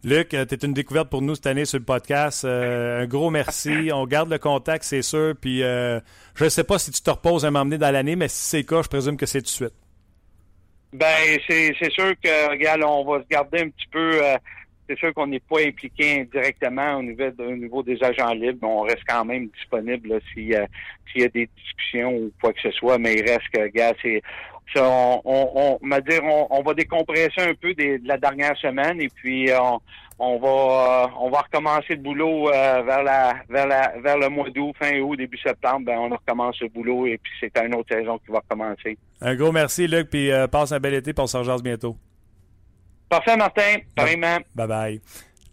[0.04, 2.44] Luc, tu es une découverte pour nous cette année sur le podcast.
[2.44, 3.90] Euh, un gros merci.
[3.92, 5.34] On garde le contact, c'est sûr.
[5.40, 6.00] Puis je
[6.44, 8.62] ne sais pas si tu te reposes à m'emmener dans l'année, mais si c'est le
[8.64, 9.74] cas, je présume que c'est tout de suite.
[10.92, 14.20] Ben, c'est sûr que, regarde, on va se garder un petit peu
[14.88, 18.68] c'est sûr qu'on n'est pas impliqué directement au niveau, au niveau des agents libres, mais
[18.68, 20.66] on reste quand même disponible s'il y, a,
[21.14, 24.22] des discussions ou quoi que ce soit, mais il reste que, gars, c'est
[24.76, 29.46] on, on, on, dire, on, va décompresser un peu de la dernière semaine et puis
[29.46, 29.78] va
[30.20, 35.86] euh, on va recommencer le boulot euh, vers le mois d'août, fin août, début septembre,
[35.86, 38.98] ben on recommence le boulot et puis c'est une autre saison qui va recommencer.
[39.20, 41.96] Un gros merci Luc, puis euh, passe un bel été pour se bientôt.
[43.08, 44.38] Parfait Martin, pareillement.
[44.54, 45.00] Bye bye.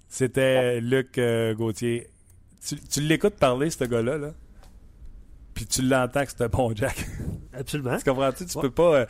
[0.10, 1.20] C'était Luc
[1.56, 2.08] Gauthier.
[2.66, 4.32] Tu, tu l'écoutes parler, ce gars-là, là?
[5.54, 7.06] Puis tu l'entends que c'est un bon Jack.
[7.54, 7.98] Absolument.
[7.98, 8.46] tu comprends-tu?
[8.46, 9.06] Tu peux pas.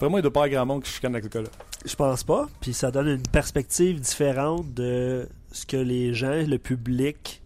[0.00, 1.50] Vraiment, il doit pas y avoir grand monde qui chicane avec le gars-là.
[1.84, 2.48] Je pense pas.
[2.60, 7.42] Puis ça donne une perspective différente de ce que les gens, le public,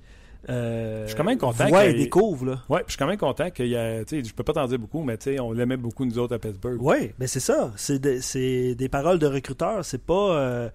[0.48, 1.68] euh, je suis quand même content.
[1.68, 2.62] Ouais, découvre là.
[2.68, 4.00] Ouais, je suis quand même content qu'il y a.
[4.00, 6.78] Je peux pas t'en dire beaucoup, mais on l'aimait beaucoup nous autres à Pittsburgh.
[6.80, 7.72] Oui, mais c'est ça.
[7.76, 9.84] C'est des paroles de recruteurs.
[9.84, 10.32] C'est pas.
[10.36, 10.68] Euh,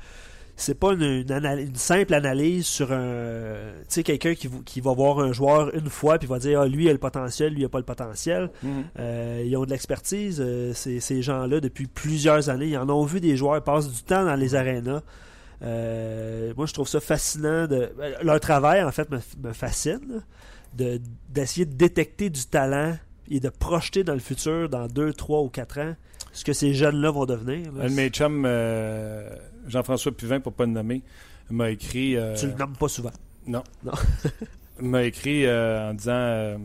[0.55, 1.25] c'est pas une,
[1.73, 6.19] simple analyse sur un tu sais quelqu'un qui, qui, va voir un joueur une fois
[6.19, 8.51] puis va dire ah, lui il a le potentiel lui il a pas le potentiel
[8.61, 8.83] mhm.
[8.99, 10.45] euh, ils ont de l'expertise
[10.75, 14.25] ces, gens-là depuis plusieurs années ils en ont vu des joueurs ils passent du temps
[14.25, 15.01] dans les arénas
[15.63, 17.91] euh, moi je trouve ça fascinant de
[18.21, 20.23] leur travail en fait me, fascine
[20.73, 20.99] de
[21.29, 22.97] d'essayer de détecter du talent
[23.29, 25.95] et de projeter dans le futur dans deux, trois ou quatre ans
[26.33, 27.71] ce que ces jeunes-là vont devenir.
[27.79, 29.29] Un de mes chums, euh,
[29.67, 31.03] Jean-François Puvin, pour ne pas le nommer,
[31.49, 32.17] m'a écrit.
[32.17, 33.11] Euh, tu le nommes pas souvent.
[33.45, 33.63] Non.
[33.83, 33.93] Non.
[34.79, 36.59] m'a écrit euh, en disant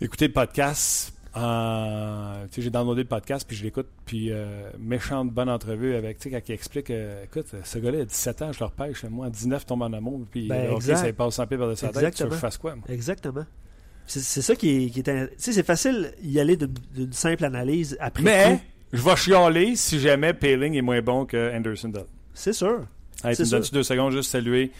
[0.00, 1.13] écoutez le podcast.
[1.34, 4.30] J'ai downloadé le podcast puis je l'écoute puis
[4.78, 8.52] méchante bonne entrevue avec tu sais quand il explique écoute ce gars-là a 17 ans
[8.52, 11.56] je le repêche moi à 19 tombe en amour puis ben, ça passe sans pied
[11.56, 12.84] de sa tête tu veux que je fasse quoi moi?
[12.88, 13.44] exactement
[14.06, 18.22] c'est ça qui est, qui Tu sais, c'est facile d'y aller d'une simple analyse après.
[18.22, 18.60] Mais
[18.92, 22.04] je vais chialer si jamais Paling est moins bon que Anderson Dull.
[22.34, 22.86] C'est sûr.
[23.24, 24.70] Hey, tu me donnes deux secondes juste saluer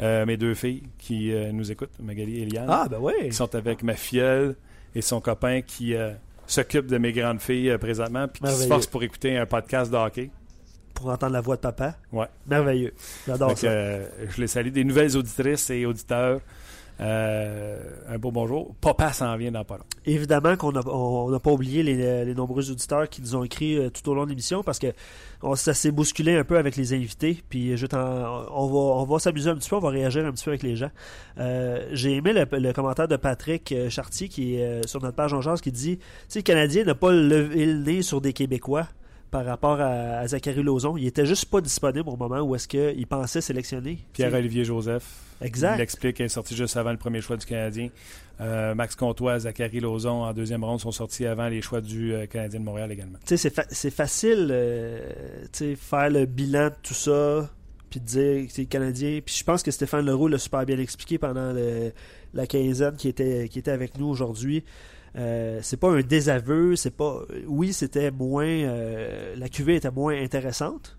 [0.00, 2.66] euh, mes deux filles qui euh, nous écoutent, Magali et Eliane.
[2.68, 3.14] Ah, ben oui.
[3.30, 4.56] Qui sont avec ma filleule
[4.96, 6.12] et son copain qui euh,
[6.46, 9.96] s'occupe de mes grandes filles présentement puis qui se force pour écouter un podcast de
[9.96, 10.30] hockey.
[10.94, 11.96] Pour entendre la voix de papa.
[12.10, 12.26] Ouais.
[12.46, 12.94] Merveilleux.
[13.26, 13.68] J'adore ça.
[13.68, 14.70] je les salue.
[14.70, 16.40] Des nouvelles auditrices et auditeurs.
[17.00, 17.78] Euh,
[18.08, 18.74] un beau bonjour.
[18.80, 19.84] Papa s'en vient dans pas long.
[20.06, 24.14] Évidemment qu'on n'a pas oublié les, nombreux auditeurs qui nous ont écrit euh, tout au
[24.14, 24.88] long de l'émission parce que
[25.54, 27.42] ça s'est bousculé un peu avec les invités.
[27.48, 30.62] Puis je on va, s'amuser un petit peu, on va réagir un petit peu avec
[30.62, 30.90] les gens.
[31.38, 35.72] Euh, j'ai aimé le, commentaire de Patrick Chartier qui est sur notre page en qui
[35.72, 38.88] dit Si le Canadien n'a pas levé le nez sur des Québécois
[39.36, 40.96] par rapport à, Zachary Lauzon.
[40.96, 43.98] Il était juste pas disponible au moment où est-ce qu'il pensait sélectionner.
[44.14, 45.04] Pierre-Olivier Joseph.
[45.42, 45.76] Exact.
[45.76, 47.90] Il explique qu'il est sorti juste avant le premier choix du Canadien.
[48.40, 52.24] Euh, Max Comtois, Zachary Lauzon en deuxième ronde sont sortis avant les choix du euh,
[52.24, 53.18] Canadien de Montréal également.
[53.26, 55.12] C'est, c'est facile euh,
[55.52, 57.50] faire le bilan de tout ça
[57.90, 59.20] puis de dire que c'est Canadien.
[59.22, 61.54] Puis je pense que Stéphane Leroux l'a super bien expliqué pendant
[62.32, 64.64] la quinzaine qui était, qui était avec nous aujourd'hui.
[65.16, 67.22] Euh, c'est pas un désaveu, c'est pas.
[67.46, 68.46] Oui, c'était moins.
[68.46, 70.98] Euh, la cuvée était moins intéressante,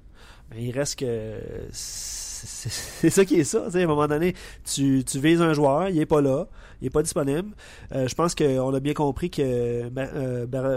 [0.49, 1.39] mais il reste que.
[1.71, 3.65] C'est ça qui est ça.
[3.73, 6.47] À un moment donné, tu, tu vises un joueur, il est pas là,
[6.81, 7.51] il n'est pas disponible.
[7.93, 9.89] Euh, je pense qu'on a bien compris que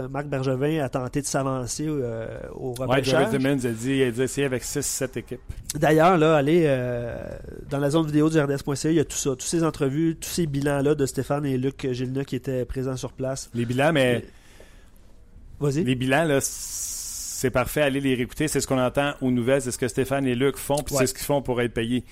[0.07, 3.33] Marc Bergevin a tenté de s'avancer au repêchage.
[3.33, 5.41] Ouais, a dit il a essayé avec 6-7 équipes.
[5.75, 6.65] D'ailleurs, là, allez
[7.69, 10.29] dans la zone vidéo du RDS.ca, il y a tout ça, toutes ces entrevues, tous
[10.29, 13.49] ces bilans-là de Stéphane et Luc Gilna qui étaient présents sur place.
[13.53, 14.25] Les bilans, mais.
[15.59, 15.83] Vas-y.
[15.83, 18.47] Les bilans, là, c'est parfait, allez les réécouter.
[18.47, 21.07] C'est ce qu'on entend aux nouvelles, c'est ce que Stéphane et Luc font, puis c'est
[21.07, 22.03] ce qu'ils font pour être payés.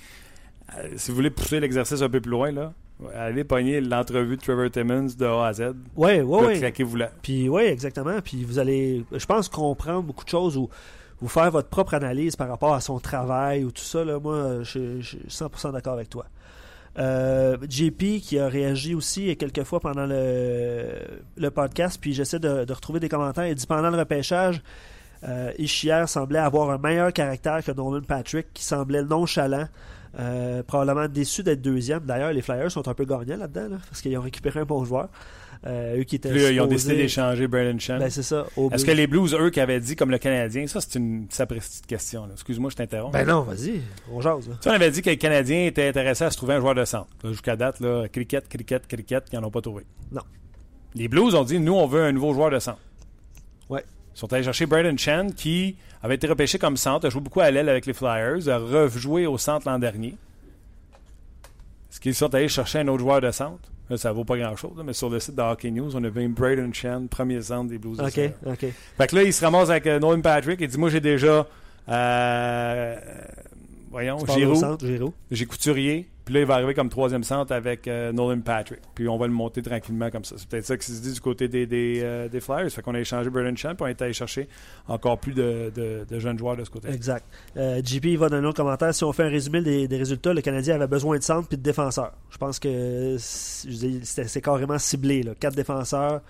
[0.76, 2.74] Euh, si vous voulez pousser l'exercice un peu plus loin, là,
[3.14, 5.72] allez pogner l'entrevue de Trevor Timmons de A à Z.
[5.96, 6.82] Oui, oui, oui.
[6.82, 7.10] vous là.
[7.22, 8.20] Puis, oui, exactement.
[8.22, 10.68] Puis vous allez, je pense, comprendre beaucoup de choses où
[11.20, 14.62] vous faire votre propre analyse par rapport à son travail ou tout ça, là, moi,
[14.62, 16.26] je, suis 100% d'accord avec toi.
[16.98, 20.88] Euh, JP qui a réagi aussi quelques fois pendant le,
[21.36, 23.46] le podcast, puis j'essaie de, retrouver des commentaires.
[23.46, 24.62] Il dit pendant le repêchage,
[25.24, 29.68] euh, Ishier semblait avoir un meilleur caractère que Nolan Patrick, qui semblait nonchalant.
[30.18, 32.00] Euh, probablement déçu d'être deuxième.
[32.00, 35.08] D'ailleurs, les Flyers sont un peu gagnants là-dedans, parce qu'ils ont récupéré un bon joueur.
[35.66, 37.98] Euh, eux qui étaient ils ont décidé d'échanger Brandon Chen.
[37.98, 38.46] Ben, c'est ça.
[38.72, 41.86] Est-ce que les Blues, eux, qui avaient dit comme le Canadien, ça c'est une petite
[41.86, 42.26] question.
[42.32, 43.12] Excuse-moi, je t'interromps.
[43.12, 44.48] Ben non, vas-y, on jase.
[44.60, 46.84] Tu on avait dit que les Canadiens étaient intéressés à se trouver un joueur de
[46.84, 47.08] centre.
[47.24, 49.84] Jusqu'à date, là, cricket, cricket, cricket, ils n'en ont pas trouvé.
[50.10, 50.22] Non.
[50.94, 52.80] Les Blues ont dit, nous, on veut un nouveau joueur de centre.
[54.14, 57.40] Ils sont allés chercher Brandon Chen, qui avait été repêché comme centre, a joué beaucoup
[57.40, 60.16] à l'aile avec les Flyers, a rejoué au centre l'an dernier.
[61.90, 63.70] Est-ce qu'ils sont allés chercher un autre joueur de centre?
[63.90, 66.72] Ça ça vaut pas grand-chose, mais sur le site de Hockey News, on avait Braden
[66.72, 67.98] Chan, premier centre des Blues.
[67.98, 68.66] OK, OK.
[68.96, 71.44] Fait que là, il se ramasse avec euh, Nolan Patrick et dit Moi, j'ai déjà.
[71.88, 72.96] Euh,
[73.90, 74.78] voyons, Giroud.
[75.32, 78.78] J'ai Couturier, puis là, il va arriver comme troisième centre avec euh, Nolan Patrick.
[78.94, 80.36] Puis on va le monter tranquillement comme ça.
[80.38, 82.70] C'est peut-être ça qui se dit du côté des, des, euh, des Flyers.
[82.70, 84.46] Fait qu'on a échangé Braden Champ, puis on est allé chercher
[84.86, 85.72] encore plus de,
[86.08, 86.88] de- jeunes joueurs de ce côté.
[86.88, 87.24] Exact.
[87.56, 88.94] Euh, JP il va dans un commentaire.
[88.94, 91.56] Si on fait un résumé des, des résultats, le Canadien avait besoin de centre puis
[91.58, 92.12] de défenseurs.
[92.30, 95.24] Je pense que c'était- c'est carrément ciblé.
[95.24, 95.32] Là.
[95.40, 96.20] Quatre défenseurs.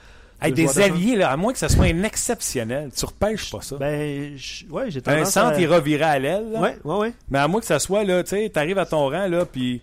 [0.43, 3.61] Hey, des de alliés, là, à moins que ce soit un exceptionnel, tu repêches pas
[3.61, 3.77] ça.
[3.77, 5.61] Ben, je- ouais, j'ai un centre, à...
[5.61, 6.51] il revirait à l'aile.
[6.53, 6.61] là.
[6.61, 7.13] Ouais, ouais, ouais.
[7.31, 9.83] Mais à moins que ça soit, là, tu sais, t'arrives à ton rang, là, puis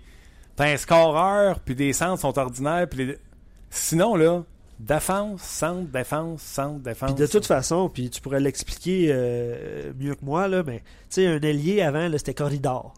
[0.55, 3.17] t'as un scoreur, puis des centres sont ordinaires, puis les-
[3.69, 4.43] Sinon, là,
[4.79, 7.11] défense, centre, défense, centre, défense.
[7.13, 10.77] Puis de toute façon, puis tu pourrais l'expliquer euh, mieux que moi, là, mais
[11.09, 12.93] tu sais, un ailier avant, là, c'était corridor.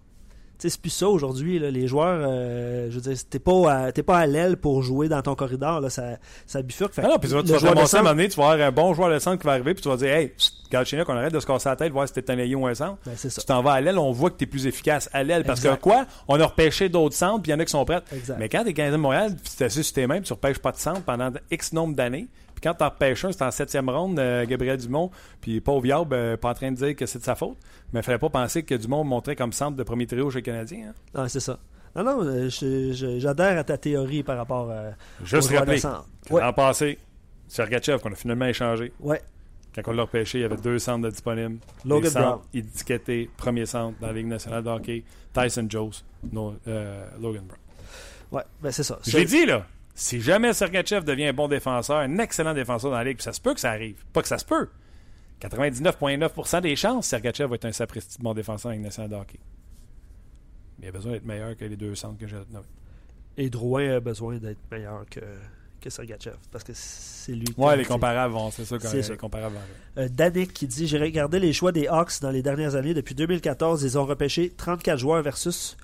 [0.59, 1.57] Tu sais, c'est plus ça aujourd'hui.
[1.57, 1.71] là.
[1.71, 5.07] Les joueurs, euh, je veux dire, t'es pas, à- t'es pas à l'aile pour jouer
[5.07, 5.79] dans ton corridor.
[5.79, 6.93] Là, ça, ça bifurque.
[6.93, 8.27] Fait Ah non, puis tu vas, tu vas te ramasser à un centre- moment donné,
[8.29, 10.09] tu vas avoir un bon joueur de centre qui va arriver, puis tu vas dire,
[10.13, 10.33] hey,
[10.69, 12.75] Galchenyuk, qu'on arrête de se casser la tête, voir si t'es un ailier ou un
[12.75, 12.97] centre.
[13.05, 13.39] Ben, c'est ça.
[13.41, 15.45] Tu t'en vas à l'aile, on voit que t'es plus efficace à l'aile.
[15.45, 16.05] Parce que quoi?
[16.27, 18.01] On a repêché d'autres centres, puis il y en a qui sont prêts.
[18.13, 18.37] Exact.
[18.37, 20.77] Mais quand t'es 15e Montréal, t'es assis sur tes mains, puis tu repêches pas de
[20.77, 22.27] centre pendant X nombre d'années,
[22.59, 26.11] puis quand t'en repêches un, c'est en septième ronde, euh, Gabriel Dumont, puis pauvre Yab,
[26.13, 27.57] euh, pas en train de dire que c'est de sa faute,
[27.93, 30.43] mais il fallait pas penser que Dumont montrait comme centre de premier trio chez les
[30.43, 30.89] Canadiens.
[30.89, 30.93] hein.
[31.15, 31.57] Ah, c'est ça.
[31.95, 32.49] Non, non, euh,
[33.19, 34.89] j'adhère à ta théorie par rapport à.
[35.23, 35.81] Juste joueurs de rappeler,
[36.29, 36.99] Ouais, l'an passé,
[37.47, 39.21] Sergachev, qu'on a finalement échangé, ouais.
[39.73, 41.57] quand on l'a repêché, il y avait deux centres de disponibles.
[41.85, 42.41] Logan centres Brown.
[42.53, 45.03] étiquetés, premier centre dans la Ligue nationale de hockey,
[45.33, 45.91] Tyson Jones,
[46.31, 47.59] no- euh, Logan Brown.
[48.31, 48.99] Ouais, ben c'est ça.
[49.07, 49.65] Je l'ai dit, là.
[49.99, 53.33] Si jamais Sergachev devient un bon défenseur, un excellent défenseur dans la Ligue, puis ça
[53.33, 54.01] se peut que ça arrive.
[54.13, 54.69] Pas que ça se peut.
[55.41, 59.39] 99,9% des chances, Sergachev va être un sapristi bon défenseur en nationale de hockey.
[60.79, 62.65] Mais il a besoin d'être meilleur que les deux centres que j'ai nommés.
[63.35, 65.19] Et Drouin a besoin d'être meilleur que,
[65.81, 66.37] que Sergachev.
[66.49, 69.55] Parce que c'est lui qui Ouais, les comparables vont, c'est ça, quand C'est les comparables
[69.55, 70.01] vont.
[70.01, 72.93] Euh, Danick qui dit J'ai regardé les choix des Hawks dans les dernières années.
[72.93, 75.75] Depuis 2014, ils ont repêché 34 joueurs versus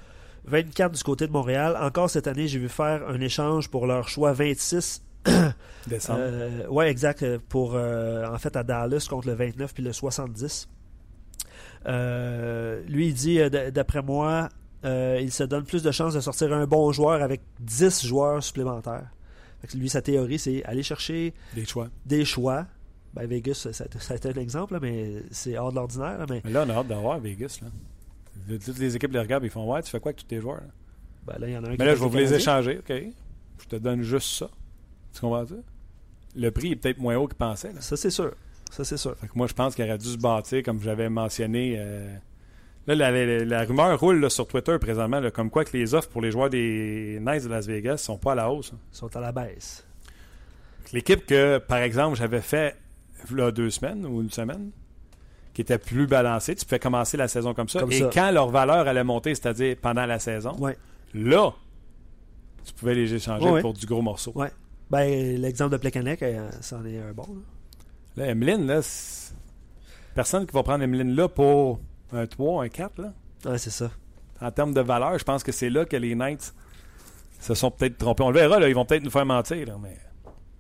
[0.48, 1.78] 24 du côté de Montréal.
[1.82, 5.04] Encore cette année, j'ai vu faire un échange pour leur choix 26.
[5.88, 6.20] Décembre.
[6.22, 7.24] Euh, ouais, exact.
[7.24, 10.68] euh, Pour, euh, en fait, à Dallas contre le 29 puis le 70.
[11.88, 13.40] Euh, lui, il dit
[13.72, 14.50] D'après moi,
[14.84, 19.08] il se donne plus de chances de sortir un bon joueur avec 10 joueurs supplémentaires.
[19.74, 21.88] Lui, sa théorie, c'est aller chercher Des choix.
[22.06, 22.68] des choix.
[23.16, 26.20] Ben, Vegas, ça, ça a été un exemple, là, mais c'est hors de l'ordinaire.
[26.20, 27.60] là, Mais Mais là, on a hâte d'avoir Vegas.
[27.64, 27.70] Là.
[28.64, 30.40] Toutes les équipes les regardent et ils font Ouais, tu fais quoi avec tous tes
[30.42, 30.68] joueurs là?
[31.28, 32.78] ben, là, il y en a un qui Mais là, je vais vous les échanger,
[32.80, 32.94] OK?
[33.62, 34.50] Je te donne juste ça.
[35.14, 35.56] Tu comprends ça?
[36.36, 37.72] Le prix est peut-être moins haut qu'il pensait.
[37.74, 37.82] Là.
[37.82, 38.34] Ça, c'est sûr.
[38.70, 39.16] Ça, c'est sûr.
[39.18, 41.76] Fait que moi, je pense qu'il aurait dû se bâtir, comme j'avais mentionné.
[41.78, 42.16] euh,
[42.88, 45.96] Là, la, la- la rumeur roule là, sur Twitter présentement, là, comme quoi que les
[45.96, 48.74] offres pour les joueurs des Knights de Las Vegas sont pas à la hausse.
[48.76, 48.80] hein.
[48.94, 49.84] Ils sont à la baisse.
[50.94, 52.76] L'équipe que, par exemple, j'avais fait
[53.32, 54.70] là, deux semaines ou une semaine,
[55.56, 57.80] qui était plus balancée, tu pouvais commencer la saison comme ça.
[57.80, 58.10] Comme et ça.
[58.14, 60.78] quand leur valeur allait monter, c'est-à-dire pendant la saison, Ouais.
[61.16, 61.54] là,
[62.66, 64.32] tu pouvais les échanger Ouais, pour du gros morceau.
[64.36, 64.52] Ouais.
[64.92, 67.24] Ben, l'exemple de Plekanec, euh, c'en est un bon.
[68.18, 68.26] là.
[68.26, 68.82] Là, Emeline, là,
[70.14, 71.80] personne qui va prendre Emeline là pour
[72.14, 73.14] un 3, un 4, là.
[73.46, 73.90] Ouais, c'est ça.
[74.42, 76.54] En termes de valeur, je pense que c'est là que les Knights
[77.40, 78.24] se sont peut-être trompés.
[78.24, 79.98] On le verra, là, ils vont peut-être nous faire mentir, là, mais...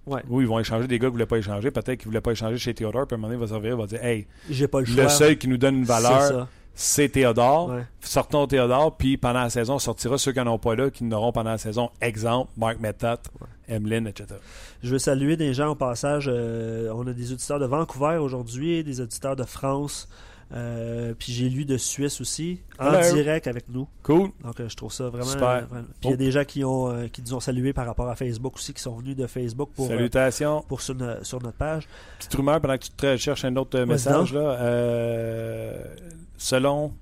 [0.07, 0.21] Ouais.
[0.29, 1.71] Oui, ils vont échanger des gars qui ne voulaient pas échanger.
[1.71, 3.47] Peut-être qu'ils ne voulaient pas échanger chez Theodore, puis à un moment donné, il va
[3.47, 5.03] se revirer, il va dire Hey, J'ai pas le choix.
[5.03, 7.69] le seul qui nous donne une valeur, c'est Théodore.
[7.69, 7.85] Ouais.
[8.01, 11.03] Sortons Théodore, puis pendant la saison, on sortira ceux qui n'en ont pas là, qui
[11.05, 11.89] n'auront pendant la saison.
[12.01, 13.19] Exemple, Mark Metat,
[13.67, 14.39] Emeline, etc.
[14.83, 16.29] Je veux saluer des gens au passage.
[16.31, 20.07] euh, on a des auditeurs de Vancouver aujourd'hui, des auditeurs de France.
[20.53, 23.13] Euh, puis j'ai lu de Suisse aussi, en Hello.
[23.15, 23.87] direct avec nous.
[24.03, 24.29] Cool.
[24.43, 25.25] Donc euh, je trouve ça vraiment.
[25.25, 25.65] Super.
[25.67, 26.17] vraiment- Puis il y a Oh.
[26.17, 28.81] des gens qui, ont, euh, qui nous ont salués par rapport à Facebook aussi, qui
[28.81, 30.63] sont venus de Facebook pour, Salutations.
[30.67, 31.87] pour sur, no- sur notre page.
[32.19, 34.33] Petite rumeur pendant que tu te cherches un autre message.
[34.33, 34.57] Là,
[36.37, 36.93] selon,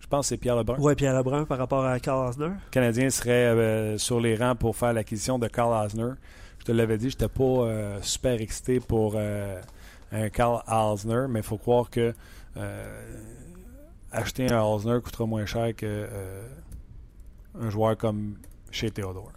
[0.00, 2.46] je pense que c'est Pierre Lebrun, Ouais, Pierre Lebrun par rapport à Carl Osner.
[2.46, 6.12] le Canadien serait sur les rangs pour faire l'acquisition de Carl Osner.
[6.60, 9.16] Je te l'avais dit, je n'étais pas super excité pour
[10.12, 12.14] un Carl Osner, mais il faut croire que
[14.12, 16.42] acheter un Osner coûtera moins cher que euh,
[17.60, 18.36] un joueur comme
[18.70, 19.32] chez Theodore.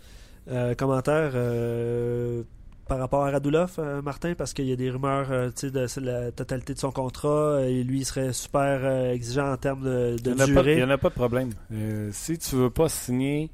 [0.49, 2.43] Euh, commentaire euh,
[2.87, 5.71] par rapport à Radulov, euh, Martin, parce qu'il y a des rumeurs euh, tu sais,
[5.71, 9.57] de la totalité de son contrat euh, et lui il serait super euh, exigeant en
[9.57, 10.73] termes de, de Il n'y en, a pas- durée.
[10.73, 11.49] il y en a pas de problème.
[11.71, 13.51] Euh, si tu veux pas signer,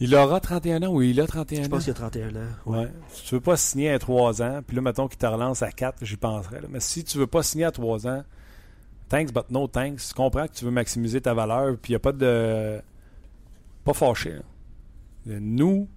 [0.00, 1.70] il aura 31 ans ou il a 31 Je ans.
[1.70, 2.48] pense qu'il a 31 ans.
[2.66, 2.88] Ouais.
[3.12, 5.70] Si tu veux pas signer à 3 ans, puis là, mettons qu'il te relance à
[5.72, 6.60] 4, j'y penserais.
[6.60, 6.68] là.
[6.70, 8.22] Mais si tu veux pas signer à 3 ans,
[9.08, 10.08] thanks but no thanks.
[10.08, 12.80] Tu comprends que tu veux maximiser ta valeur, puis il n'y a pas de.
[13.84, 14.32] Pas fâché.
[14.32, 14.42] là.
[15.28, 15.88] Euh, Nous,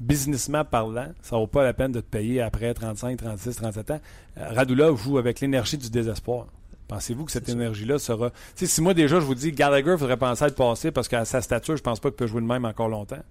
[0.00, 4.00] businessment parlant, ça vaut pas la peine de te payer après 35, 36, 37 ans.
[4.38, 6.46] Euh, Radulov joue avec l'énergie du désespoir.
[6.92, 8.30] Pensez-vous que cette énergie-là sera.
[8.54, 11.24] Si moi déjà je vous dis Gallagher, il faudrait penser à le passer parce qu'à
[11.24, 13.22] sa stature, je pense pas qu'il peut jouer de même encore longtemps.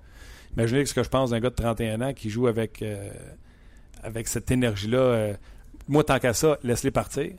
[0.57, 3.11] Imaginez ce que je pense d'un gars de 31 ans qui joue avec, euh,
[4.01, 4.97] avec cette énergie-là.
[4.97, 5.33] euh,
[5.87, 7.33] moi, tant qu'à ça, laisse-les partir.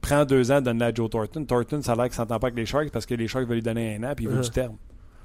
[0.00, 1.44] Prends deux ans, donne-le à Joe Thornton.
[1.44, 3.56] Thornton, ça a l'air qu'il s'entend pas avec les Sharks parce que les Sharks veulent
[3.56, 4.44] lui donner un an puis il veut Uh-huh.
[4.44, 4.76] du terme.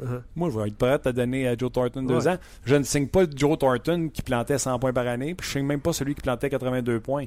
[0.04, 0.22] Uh-huh.
[0.36, 2.38] Moi, je vais être prêt à donner à Joe Thornton deux ans.
[2.66, 5.66] Je ne signe pas Joe Thornton qui plantait 100 points par année, puis je signe
[5.66, 7.26] même pas celui qui plantait 82 points.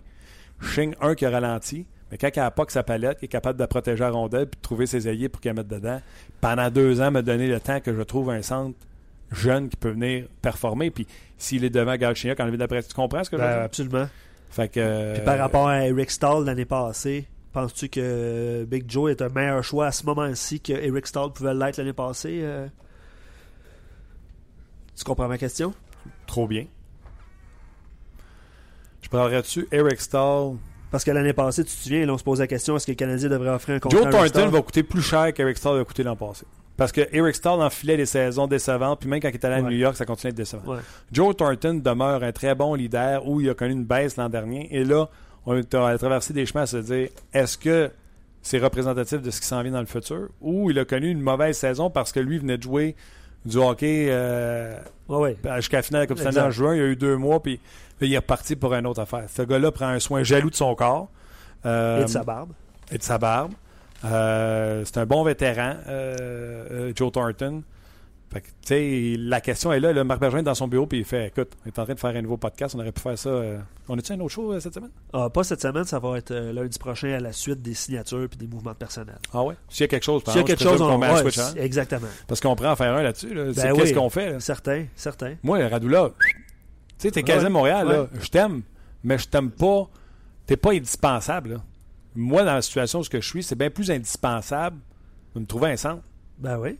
[0.61, 3.24] Je signe un qui a ralenti, mais quand il n'a pas que sa palette, qui
[3.24, 5.68] est capable de protéger la rondelle puis de trouver ses ailiers pour qu'il la mette
[5.68, 6.00] dedans,
[6.40, 8.78] pendant deux ans, me donner le temps que je trouve un centre
[9.32, 10.90] jeune qui peut venir performer.
[10.90, 13.62] Puis s'il est devant Galchenyuk, enlevé d'après, tu comprends ce que je veux Ben, dire?
[13.64, 14.09] absolument.
[14.50, 19.11] Fait que, euh, Puis par rapport à Eric Stahl l'année passée, penses-tu que Big Joe
[19.11, 22.40] est un meilleur choix à ce moment-ci que Eric Stahl pouvait l'être l'année passée?
[22.42, 22.68] euh?
[24.96, 25.74] Tu comprends ma question?
[26.26, 26.66] trop bien.
[29.02, 30.57] Je dessus Eric Stahl.
[30.91, 32.93] Parce que l'année passée, tu te souviens, là, on se pose la question est-ce que
[32.93, 35.84] le Canadien devrait offrir un contrat Joe Thornton va coûter plus cher qu'Eric Stahl a
[35.84, 36.45] coûté l'an passé.
[36.76, 39.59] Parce que Eric Stahl enfilait des saisons décevantes, puis même quand il est allé à
[39.62, 39.70] Ouais.
[39.70, 40.74] New York, ça continue d'être décevant.
[40.74, 40.80] Ouais.
[41.11, 44.68] Joe Thornton demeure un très bon leader où il a connu une baisse l'an dernier.
[44.74, 45.09] Et là,
[45.47, 47.91] on est à traverser des chemins à se dire est-ce que
[48.43, 50.28] c'est représentatif de ce qui s'en vient dans le futur?
[50.43, 52.95] Ou il a connu une mauvaise saison parce que lui venait de jouer
[53.47, 54.76] du hockey euh,
[55.57, 56.74] jusqu'à la finale de la Coupe Stanley en juin.
[56.74, 57.61] Il y a eu deux mois, puis
[58.01, 59.24] il est reparti pour une autre affaire.
[59.28, 61.09] Ce gars-là prend un soin jaloux de son corps.
[61.64, 62.51] euh, Et de sa barbe.
[62.92, 63.53] et de sa barbe.
[64.05, 65.74] Euh, c'est un bon vétéran,
[66.94, 67.62] Joe Thornton.
[68.33, 70.03] Fait que, tu sais, la question est là, là.
[70.03, 72.01] Marc Bergevin est dans son bureau, puis il fait Écoute, on est en train de
[72.01, 73.29] faire un nouveau podcast, on aurait pu faire ça.
[73.29, 73.59] euh,
[73.89, 74.91] On a-tu un autre show euh, cette semaine?
[75.12, 78.29] Ah, pas cette semaine, ça va être euh, lundi prochain à la suite des signatures
[78.29, 79.18] puis des mouvements de personnel.
[79.33, 79.55] Ah ouais?
[79.68, 81.20] S'il y a quelque chose, par S'il y a exemple, quelque chose, on met ouais,
[81.20, 82.09] switch c'est- Exactement.
[82.27, 83.33] Parce qu'on prend en faire un là-dessus.
[83.33, 83.53] Là.
[83.55, 84.41] C'est Ben qu'est-ce qu'on fait là?
[84.41, 85.35] Certain, certain.
[85.45, 86.35] Moi, Radula, tu
[86.99, 88.09] sais, t'es quasi à Montréal, là.
[88.20, 88.62] Je t'aime,
[89.05, 89.89] mais je t'aime pas.
[90.47, 91.57] T'es pas indispensable, là.
[92.16, 94.79] Moi, dans la situation où je suis, c'est bien plus indispensable
[95.35, 96.03] de me trouver un centre.
[96.39, 96.79] Ben oui.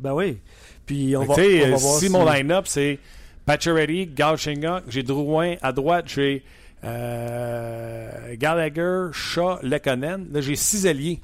[0.00, 0.38] Ben oui.
[0.84, 2.98] Puis on va, tu on va voir si mon line-up, c'est
[3.44, 6.44] Pacioretty, Galchenyuk, j'ai Drouin à droite, j'ai
[6.84, 10.28] euh, Gallagher, Shaw, Lekonen.
[10.32, 11.20] Là, j'ai six alliés.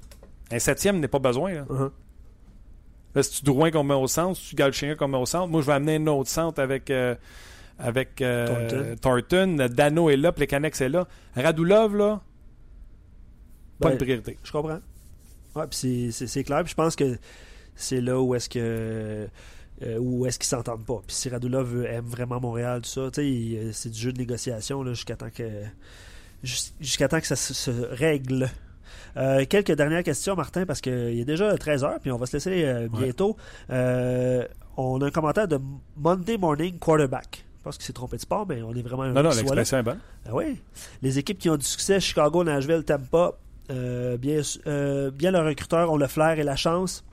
[0.51, 1.53] Un septième n'est pas besoin.
[1.55, 1.91] Là, Uh-huh.
[3.14, 5.49] Là c'est-tu Drouin qu'on met au centre, c'est-tu Galchenyuk qu'on met au centre?
[5.49, 7.14] Moi, je vais amener un autre centre avec, euh,
[7.79, 9.68] avec euh, Thornton.
[9.70, 11.07] Dano est là, Plekanex est là.
[11.37, 12.20] Radulov, là,
[13.81, 14.39] pas Ben, une priorité.
[14.43, 14.79] Je comprends.
[15.55, 16.62] Ouais, puis c'est- c'est c'est clair.
[16.64, 17.18] Puis je pense que
[17.83, 19.28] c'est là où est-ce que
[19.83, 21.01] euh, où est-ce qu'ils s'entendent pas.
[21.07, 24.12] Puis si Radulov aime vraiment Montréal, tout ça, tu sais, il- euh, c'est du jeu
[24.12, 25.43] de négociation là, jusqu'à temps que
[26.45, 28.49] jus- jusqu'à temps que ça se, se règle.
[29.16, 32.64] Euh, quelques dernières questions, Martin, parce qu'il est déjà 13h, puis on va se laisser
[32.64, 33.37] euh, bientôt.
[34.76, 35.59] On a un commentaire de
[35.97, 37.45] Monday Morning Quarterback.
[37.59, 39.83] Je pense qu'il s'est trompé de sport, mais on est vraiment Non, non, l'expression est
[39.83, 39.99] bonne.
[40.26, 40.61] Ah oui.
[41.03, 43.33] Les équipes qui ont du succès, Chicago, Nashville, Tampa,
[43.68, 44.41] bien,
[45.12, 47.05] bien leurs recruteurs ont le flair et la chance.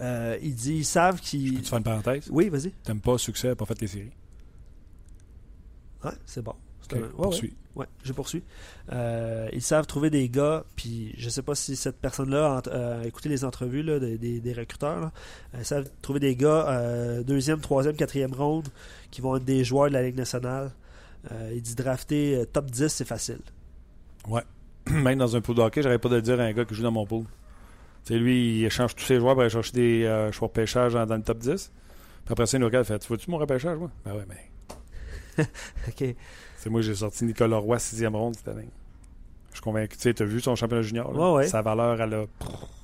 [0.00, 1.62] Euh, il dit, ils savent qu'ils...
[1.62, 2.28] Tu fais une parenthèse?
[2.30, 2.70] Oui, vas-y.
[2.84, 4.10] T'aimes pas succès, pas fait les séries?
[6.04, 6.54] Ouais, c'est bon.
[6.82, 7.48] C'est Ok, un- ouais, poursuis.
[7.48, 7.54] ouais.
[7.82, 8.42] Ouais, je poursuis.
[8.92, 13.02] Euh, ils savent trouver des gars, puis je sais pas si cette personne-là a euh,
[13.02, 14.98] a écouté les entrevues là, des, des- des recruteurs.
[15.00, 15.12] là.
[15.58, 18.68] Ils savent trouver des gars deuxième, troisième, quatrième ronde
[19.10, 20.72] qui vont être des joueurs de la Ligue nationale.
[21.52, 23.40] Il dit drafter top 10, c'est facile.
[24.28, 24.42] Ouais.
[24.90, 26.74] Même dans un pool de hockey, j'aurais pas de le dire à un gars qui
[26.74, 27.24] joue dans mon pool.
[28.06, 30.52] Tu sais, lui, il échange tous ses joueurs pour aller chercher des euh, choix de
[30.52, 31.72] pêchage dans, dans le top 10.
[32.24, 33.90] Puis après ça, il nous regarde fait Tu veux-tu mon repêchage, moi?
[34.04, 35.44] Ben ouais, mais.
[35.88, 36.14] OK.
[36.56, 38.68] C'est moi, j'ai sorti Nicolas Roy, sixième ronde cette année.
[39.56, 39.96] Je suis convaincu.
[39.96, 41.18] Tu sais, t'as vu son championnat junior là?
[41.32, 41.46] Ouais, ouais.
[41.48, 42.24] Sa valeur, elle a.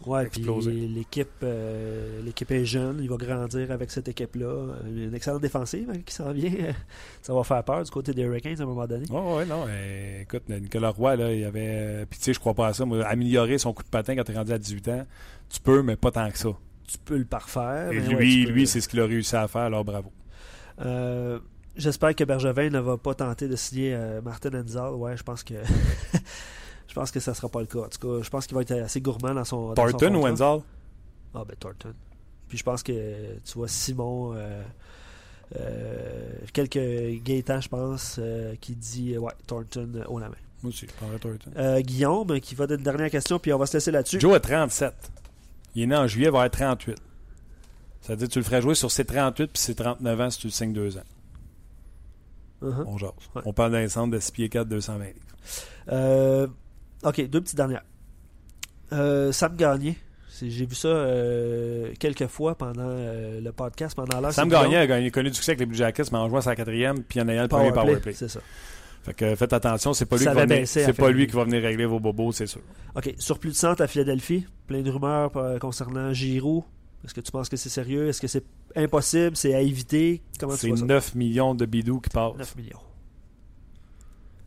[0.07, 0.71] Ouais, puis explosé.
[0.73, 4.69] l'équipe euh, l'équipe est jeune, il va grandir avec cette équipe-là.
[4.87, 6.51] Une excellente défensive hein, qui s'en vient.
[7.23, 9.05] Ça va faire peur du côté des Hurricanes à un moment donné.
[9.11, 9.67] Ouais, ouais, non.
[10.23, 11.61] écoute, Nicolas Roy, là, il avait.
[11.67, 12.85] euh, Puis tu sais, je crois pas à ça.
[13.07, 15.07] Améliorer son coup de patin quand t'es rendu à 18 ans,
[15.51, 16.49] tu peux, mais pas tant que ça.
[16.89, 17.93] Tu peux le parfaire.
[17.93, 20.11] Et lui, ouais, tu peux- lui, c'est ce qu'il a réussi à faire, alors bravo.
[20.81, 21.39] Euh,
[21.75, 24.93] J'espère que Bergevin ne va pas tenter de signer euh, Martin Enzal.
[24.93, 25.55] Ouais, je pense que.
[26.93, 27.79] je pense que ça sera pas le cas.
[27.79, 29.73] En tout cas, je pense qu'il va être assez gourmand dans son.
[29.73, 30.25] dans son Thornton ou.
[30.25, 30.61] Wenzal
[31.35, 31.95] Ah, ben Thornton.
[32.49, 34.63] Puis je pense que, tu vois, Simon, euh,
[35.59, 40.35] euh, quelques Gaétan, je pense, euh, qui dit, ouais, Thornton haut la main.
[40.63, 41.81] Moi aussi, je Thornton.
[41.81, 44.21] Guillaume, qui va donner une dernière question, puis on va se laisser là-dessus.
[44.21, 44.93] Joe a 37.
[45.75, 46.99] Il est né en juillet, il va avoir 38.
[48.03, 50.31] Ça veut dire que tu le ferais jouer sur ses 38 puis ses 39 ans
[50.31, 51.01] si tu le signes 2 ans.
[52.63, 52.85] Uh-huh.
[52.87, 53.13] On jase.
[53.35, 53.43] Ouais.
[53.47, 55.19] On parle d'un centre de 6 pieds 4, 220 livres.
[55.91, 56.47] Euh,
[57.03, 57.85] ok, deux petites dernières.
[58.93, 59.97] Euh, Sam Gagné.
[60.41, 64.33] J'ai vu ça euh, quelques fois pendant euh, le podcast, pendant l'heure.
[64.33, 66.57] Sam Gagné a gagné, connu du succès avec les Blue Jackets, mais en jouant sa
[66.57, 68.13] quatrième puis en ayant le premier Power power play, play.
[68.15, 68.41] C'est ça.
[69.05, 71.35] Fait que faites attention, c'est pas lui, Ça qui va, venir, c'est pas lui qui
[71.35, 72.61] va venir régler vos bobos, c'est sûr.
[72.97, 73.15] OK.
[73.19, 74.47] Surplus de centre à Philadelphie.
[74.67, 76.63] Plein de rumeurs concernant Giroud.
[77.05, 78.09] Est-ce que tu penses que c'est sérieux?
[78.09, 78.45] Est-ce que c'est
[78.77, 79.37] impossible?
[79.37, 80.23] C'est à éviter?
[80.39, 80.85] Comment tu C'est vois ça?
[80.85, 82.37] 9 millions de bidous qui passent.
[82.39, 82.79] 9 millions.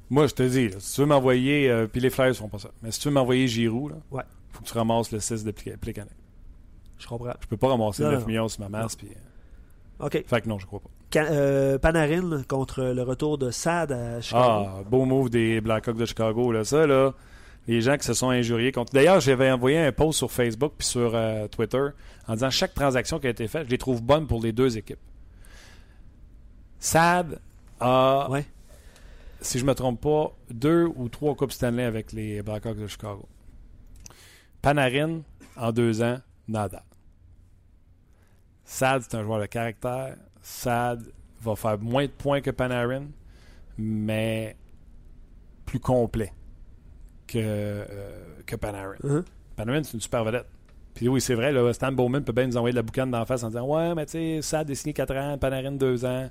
[0.09, 2.59] Moi, je te dis, là, si tu veux m'envoyer, euh, puis les Flyers font pas
[2.59, 4.23] ça, mais si tu veux m'envoyer Giroud, là, Ouais.
[4.51, 6.09] faut que tu ramasses le 6 de Pli- Plicanet.
[6.99, 7.33] Je comprends.
[7.41, 8.27] Je peux pas ramasser Non, 9 non.
[8.27, 9.07] millions sur ma masse, puis...
[9.09, 10.23] euh, OK.
[10.27, 10.89] Fait que non, je crois pas.
[11.11, 14.43] Ca- euh, Panarin contre le retour de Sad à Chicago.
[14.67, 16.63] Ah, beau move des Blackhawks de Chicago, là.
[16.63, 17.13] Ça, là,
[17.67, 18.93] les gens qui se sont injuriés contre.
[18.93, 21.83] D'ailleurs, j'avais envoyé un post sur Facebook puis sur euh, Twitter
[22.27, 24.77] en disant chaque transaction qui a été faite, je les trouve bonnes pour les deux
[24.77, 24.99] équipes.
[26.79, 27.39] Sad
[27.79, 28.45] a, Ouais.
[29.45, 33.27] Si je me trompe pas, deux ou trois Coupes Stanley avec les Blackhawks de Chicago.
[34.61, 35.21] Panarin,
[35.55, 36.17] en deux ans,
[36.47, 36.83] nada.
[38.63, 40.17] Sad, c'est un joueur de caractère.
[40.41, 41.03] Sad
[41.41, 43.05] va faire moins de points que Panarin,
[43.77, 44.57] mais
[45.65, 46.33] plus complet
[47.27, 48.95] que, euh, que Panarin.
[49.03, 49.23] Hein?
[49.55, 50.47] Panarin, c'est une super vedette.
[50.95, 53.25] Puis oui, c'est vrai, là, Stan Bowman peut bien nous envoyer de la boucane d'en
[53.25, 56.29] face en disant Ouais, mais tu sais, Sad est signé 4 ans, Panarin 2 ans.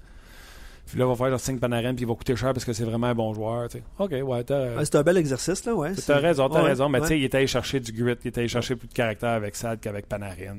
[0.87, 2.72] Puis là, on va faire le signe Panarin, puis il va coûter cher parce que
[2.72, 3.68] c'est vraiment un bon joueur.
[3.99, 4.76] OK, ouais, t'as.
[4.76, 5.93] Ouais, c'est un bel exercice, là, ouais.
[5.95, 6.89] T'as raison, t'as ouais, raison.
[6.89, 8.93] Mais tu sais, il est allé chercher du grit, il est allé chercher plus de
[8.93, 10.59] caractère avec Sad qu'avec Panarin.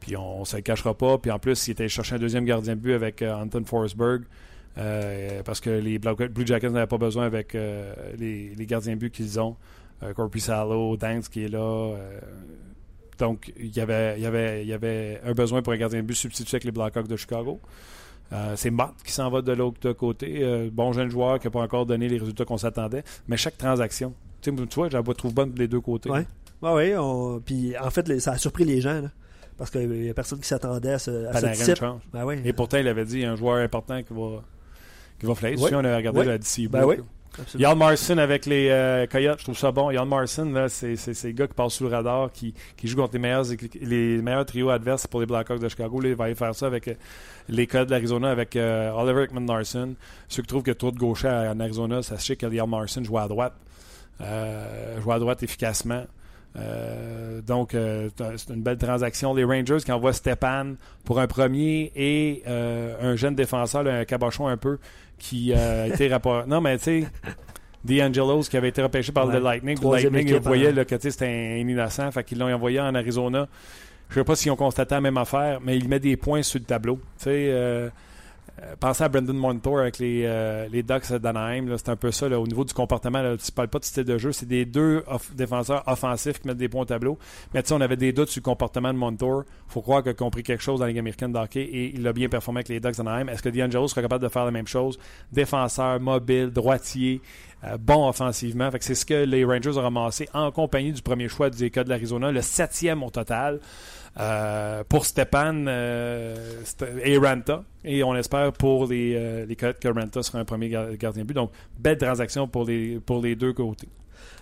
[0.00, 1.18] Puis on, ne se le cachera pas.
[1.18, 3.64] Puis en plus, il est allé chercher un deuxième gardien de but avec euh, Anton
[3.64, 4.24] Forsberg.
[4.76, 8.98] euh, parce que les Blue Jackets n'avaient pas besoin avec euh, les, les gardiens de
[8.98, 9.56] but qu'ils ont.
[10.16, 11.94] Corby Salo, Danks qui est là.
[13.16, 16.64] donc, il y, avait, y avait un besoin pour un gardien de but substitué avec
[16.64, 17.58] les Blackhawks de Chicago.
[18.32, 20.38] Euh, c'est Mott qui s'en va de l'autre côté.
[20.42, 23.04] Euh, bon jeune joueur qui n'a pas encore donné les résultats qu'on s'attendait.
[23.28, 26.10] Mais chaque transaction, tu vois, je la trouve bonne des deux côtés.
[26.10, 26.26] Ouais,
[26.62, 29.10] ouais, on- Puis en fait, ça a surpris les gens, là.
[29.56, 31.76] Parce qu'il n'y a personne qui s'attendait à ce, à ce type.
[31.76, 32.00] change.
[32.12, 32.36] Ben oui.
[32.44, 34.42] Et pourtant, il avait dit il y a un joueur important qui va,
[35.20, 35.34] qui va.
[35.68, 36.24] Si on a regardé Ouais.
[36.26, 36.68] la DC.
[36.68, 36.96] Ben oui.
[37.58, 39.90] Yann Marson avec les euh, Coyotes, je trouve ça bon.
[39.90, 43.18] Yann Marson, c'est, le gars qui passe sous le radar, qui, qui joue contre les
[43.18, 43.44] meilleurs,
[43.80, 46.00] les meilleurs trios adverses pour les Blackhawks de Chicago.
[46.02, 46.94] Il va aller faire ça avec euh,
[47.48, 49.94] les Coyotes de l'Arizona, avec euh, Oliver Ekman Larson.
[50.28, 53.28] Ceux qui trouvent que trop de gaucher en Arizona, sachez que Yann Marson joue à
[53.28, 53.54] droite.
[54.20, 56.04] Joue à droite efficacement.
[56.56, 59.34] Euh, donc, euh, c'est une belle transaction.
[59.34, 60.74] Les Rangers qui envoient Stepan
[61.04, 64.78] pour un premier et euh, un jeune défenseur, là, un cabochon un peu,
[65.18, 66.48] qui a été rapporté.
[66.48, 67.06] Non, mais tu sais,
[67.84, 69.34] D'Angelos qui avait été repêché par Ouais.
[69.34, 69.78] le Lightning.
[69.82, 70.84] Le Lightning, il équipe, voyait hein.
[70.84, 73.46] que c'était un innocent, fait qu'ils l'ont envoyé en Arizona.
[74.10, 76.60] Je sais pas s'ils ont constaté la même affaire, mais il met des points sur
[76.60, 76.96] le tableau.
[77.18, 77.90] Tu sais,
[78.80, 81.74] pensez à Brendan Montour avec les, euh, les Ducks d'Anaheim.
[81.76, 83.20] C'est un peu ça là, au niveau du comportement.
[83.22, 84.32] Là, tu parles pas de style de jeu.
[84.32, 87.18] C'est des deux off- défenseurs offensifs qui mettent des points au tableau.
[87.52, 89.44] Mais tu sais, on avait des doutes sur le comportement de Montour.
[89.66, 92.06] faut croire qu'il a compris quelque chose dans la Ligue américaine de hockey et il
[92.06, 93.28] a bien performé avec les Ducks d'Anaheim.
[93.28, 94.98] Est-ce que D'Angelo sera capable de faire la même chose?
[95.32, 97.20] Défenseur, mobile, droitier,
[97.64, 98.70] euh, bon offensivement.
[98.80, 101.88] C'est ce que les Rangers ont ramassé en compagnie du premier choix des cas de
[101.88, 103.60] l'Arizona, le septième au total.
[104.20, 106.62] Euh, pour Stepan euh,
[107.02, 107.64] et Ranta.
[107.82, 111.28] Et on espère pour les, euh, les que Ranta sera un premier gar- gardien de
[111.28, 111.34] but.
[111.34, 113.88] Donc, belle transaction pour les, pour les deux côtés.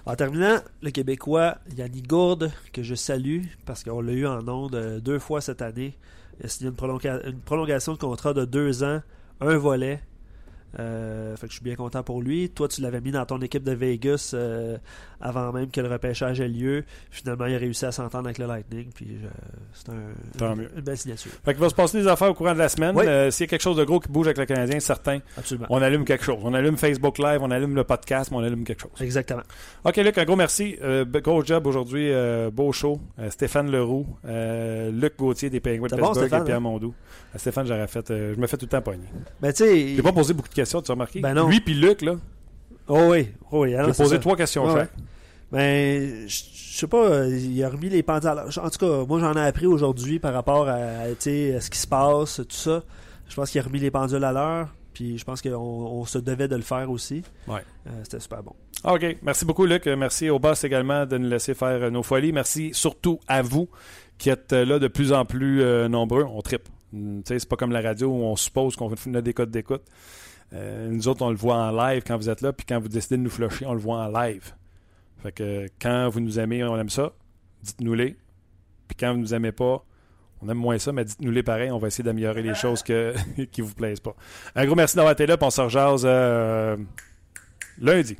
[0.04, 4.74] En terminant, le Québécois Yannick Gourde, que je salue, parce qu'on l'a eu en onde
[4.74, 5.96] euh, deux fois cette année.
[6.40, 9.00] Il a signé une prolongation de contrat de deux ans,
[9.40, 10.00] un volet.
[10.78, 12.48] Euh, fait que je suis bien content pour lui.
[12.50, 14.78] Toi, tu l'avais mis dans ton équipe de Vegas euh,
[15.20, 16.84] avant même que le repêchage ait lieu.
[17.10, 18.90] Finalement, il a réussi à s'entendre avec le Lightning.
[18.94, 19.28] Puis euh,
[19.74, 20.70] c'est un, Tant une, mieux.
[20.74, 21.32] une belle signature.
[21.44, 22.96] Fait qu'il va se passer des affaires au courant de la semaine.
[22.96, 23.04] Oui.
[23.30, 25.66] S'il y a quelque chose de gros qui bouge avec le Canadien, certain, Absolument.
[25.70, 26.38] on allume quelque chose.
[26.42, 28.92] On allume Facebook Live, on allume le podcast, mais on allume quelque chose.
[29.00, 29.42] Exactement.
[29.84, 30.76] OK, Luc, un gros merci.
[31.22, 32.10] Gros job aujourd'hui.
[32.52, 33.00] beau show.
[33.30, 36.60] Stéphane Leroux, Luc Gauthier des Penguins de bon, Pittsburgh Stéphane, et Pierre hein?
[36.60, 36.94] Mondou.
[37.36, 39.06] Stéphane, j'aurais fait, je me fais tout le temps pogner.
[39.40, 39.88] Mais tu sais.
[39.96, 41.20] J'ai pas posé beaucoup de questions, tu as remarqué?
[41.20, 41.48] Ben non.
[41.48, 42.16] Lui puis Luc, là,
[42.88, 43.28] Oh oui.
[43.50, 43.70] Oh oui.
[43.72, 44.18] j'ai posé ça.
[44.18, 44.92] trois questions Ouais, chaque.
[45.50, 46.34] Ben, je
[46.78, 48.58] sais pas, euh, il a remis les pendules à l'heure.
[48.58, 51.70] En tout cas, moi j'en ai appris aujourd'hui par rapport à, tu sais, à ce
[51.70, 52.82] qui se passe, tout ça.
[53.28, 56.18] Je pense qu'il a remis les pendules à l'heure, puis je pense qu'on on se
[56.18, 57.22] devait de le faire aussi.
[57.46, 57.60] Ouais.
[57.86, 58.54] Euh, C'était super bon.
[58.84, 59.16] Ah, OK.
[59.22, 59.86] Merci beaucoup, Luc.
[59.86, 62.32] Merci au boss également de nous laisser faire euh, nos folies.
[62.32, 63.68] Merci surtout à vous
[64.18, 66.24] qui êtes là de plus en plus euh, nombreux.
[66.24, 66.68] On tripe.
[66.92, 69.82] Tu sais, C'est pas comme la radio où on suppose qu'on a des codes d'écoute.
[70.52, 72.88] Euh, nous autres, on le voit en live quand vous êtes là, puis quand vous
[72.88, 74.54] décidez de nous flusher, on le voit en live.
[75.22, 77.12] Fait que quand vous nous aimez, on aime ça,
[77.62, 78.16] dites-nous-les.
[78.88, 79.84] Puis quand vous nous aimez pas,
[80.42, 83.14] on aime moins ça, mais dites-nous-les pareil, on va essayer d'améliorer les choses que,
[83.52, 84.14] qui vous plaisent pas.
[84.54, 86.76] Un gros merci d'avoir été là, puis on se rejase euh,
[87.78, 88.18] lundi.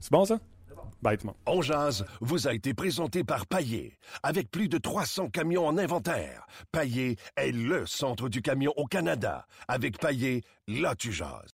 [0.00, 0.38] C'est bon ça?
[1.02, 1.18] Bye.
[1.46, 3.98] On jase vous a été présenté par Paillé.
[4.22, 9.46] Avec plus de 300 camions en inventaire, Paillé est le centre du camion au Canada.
[9.68, 11.55] Avec Paillé, là tu jases.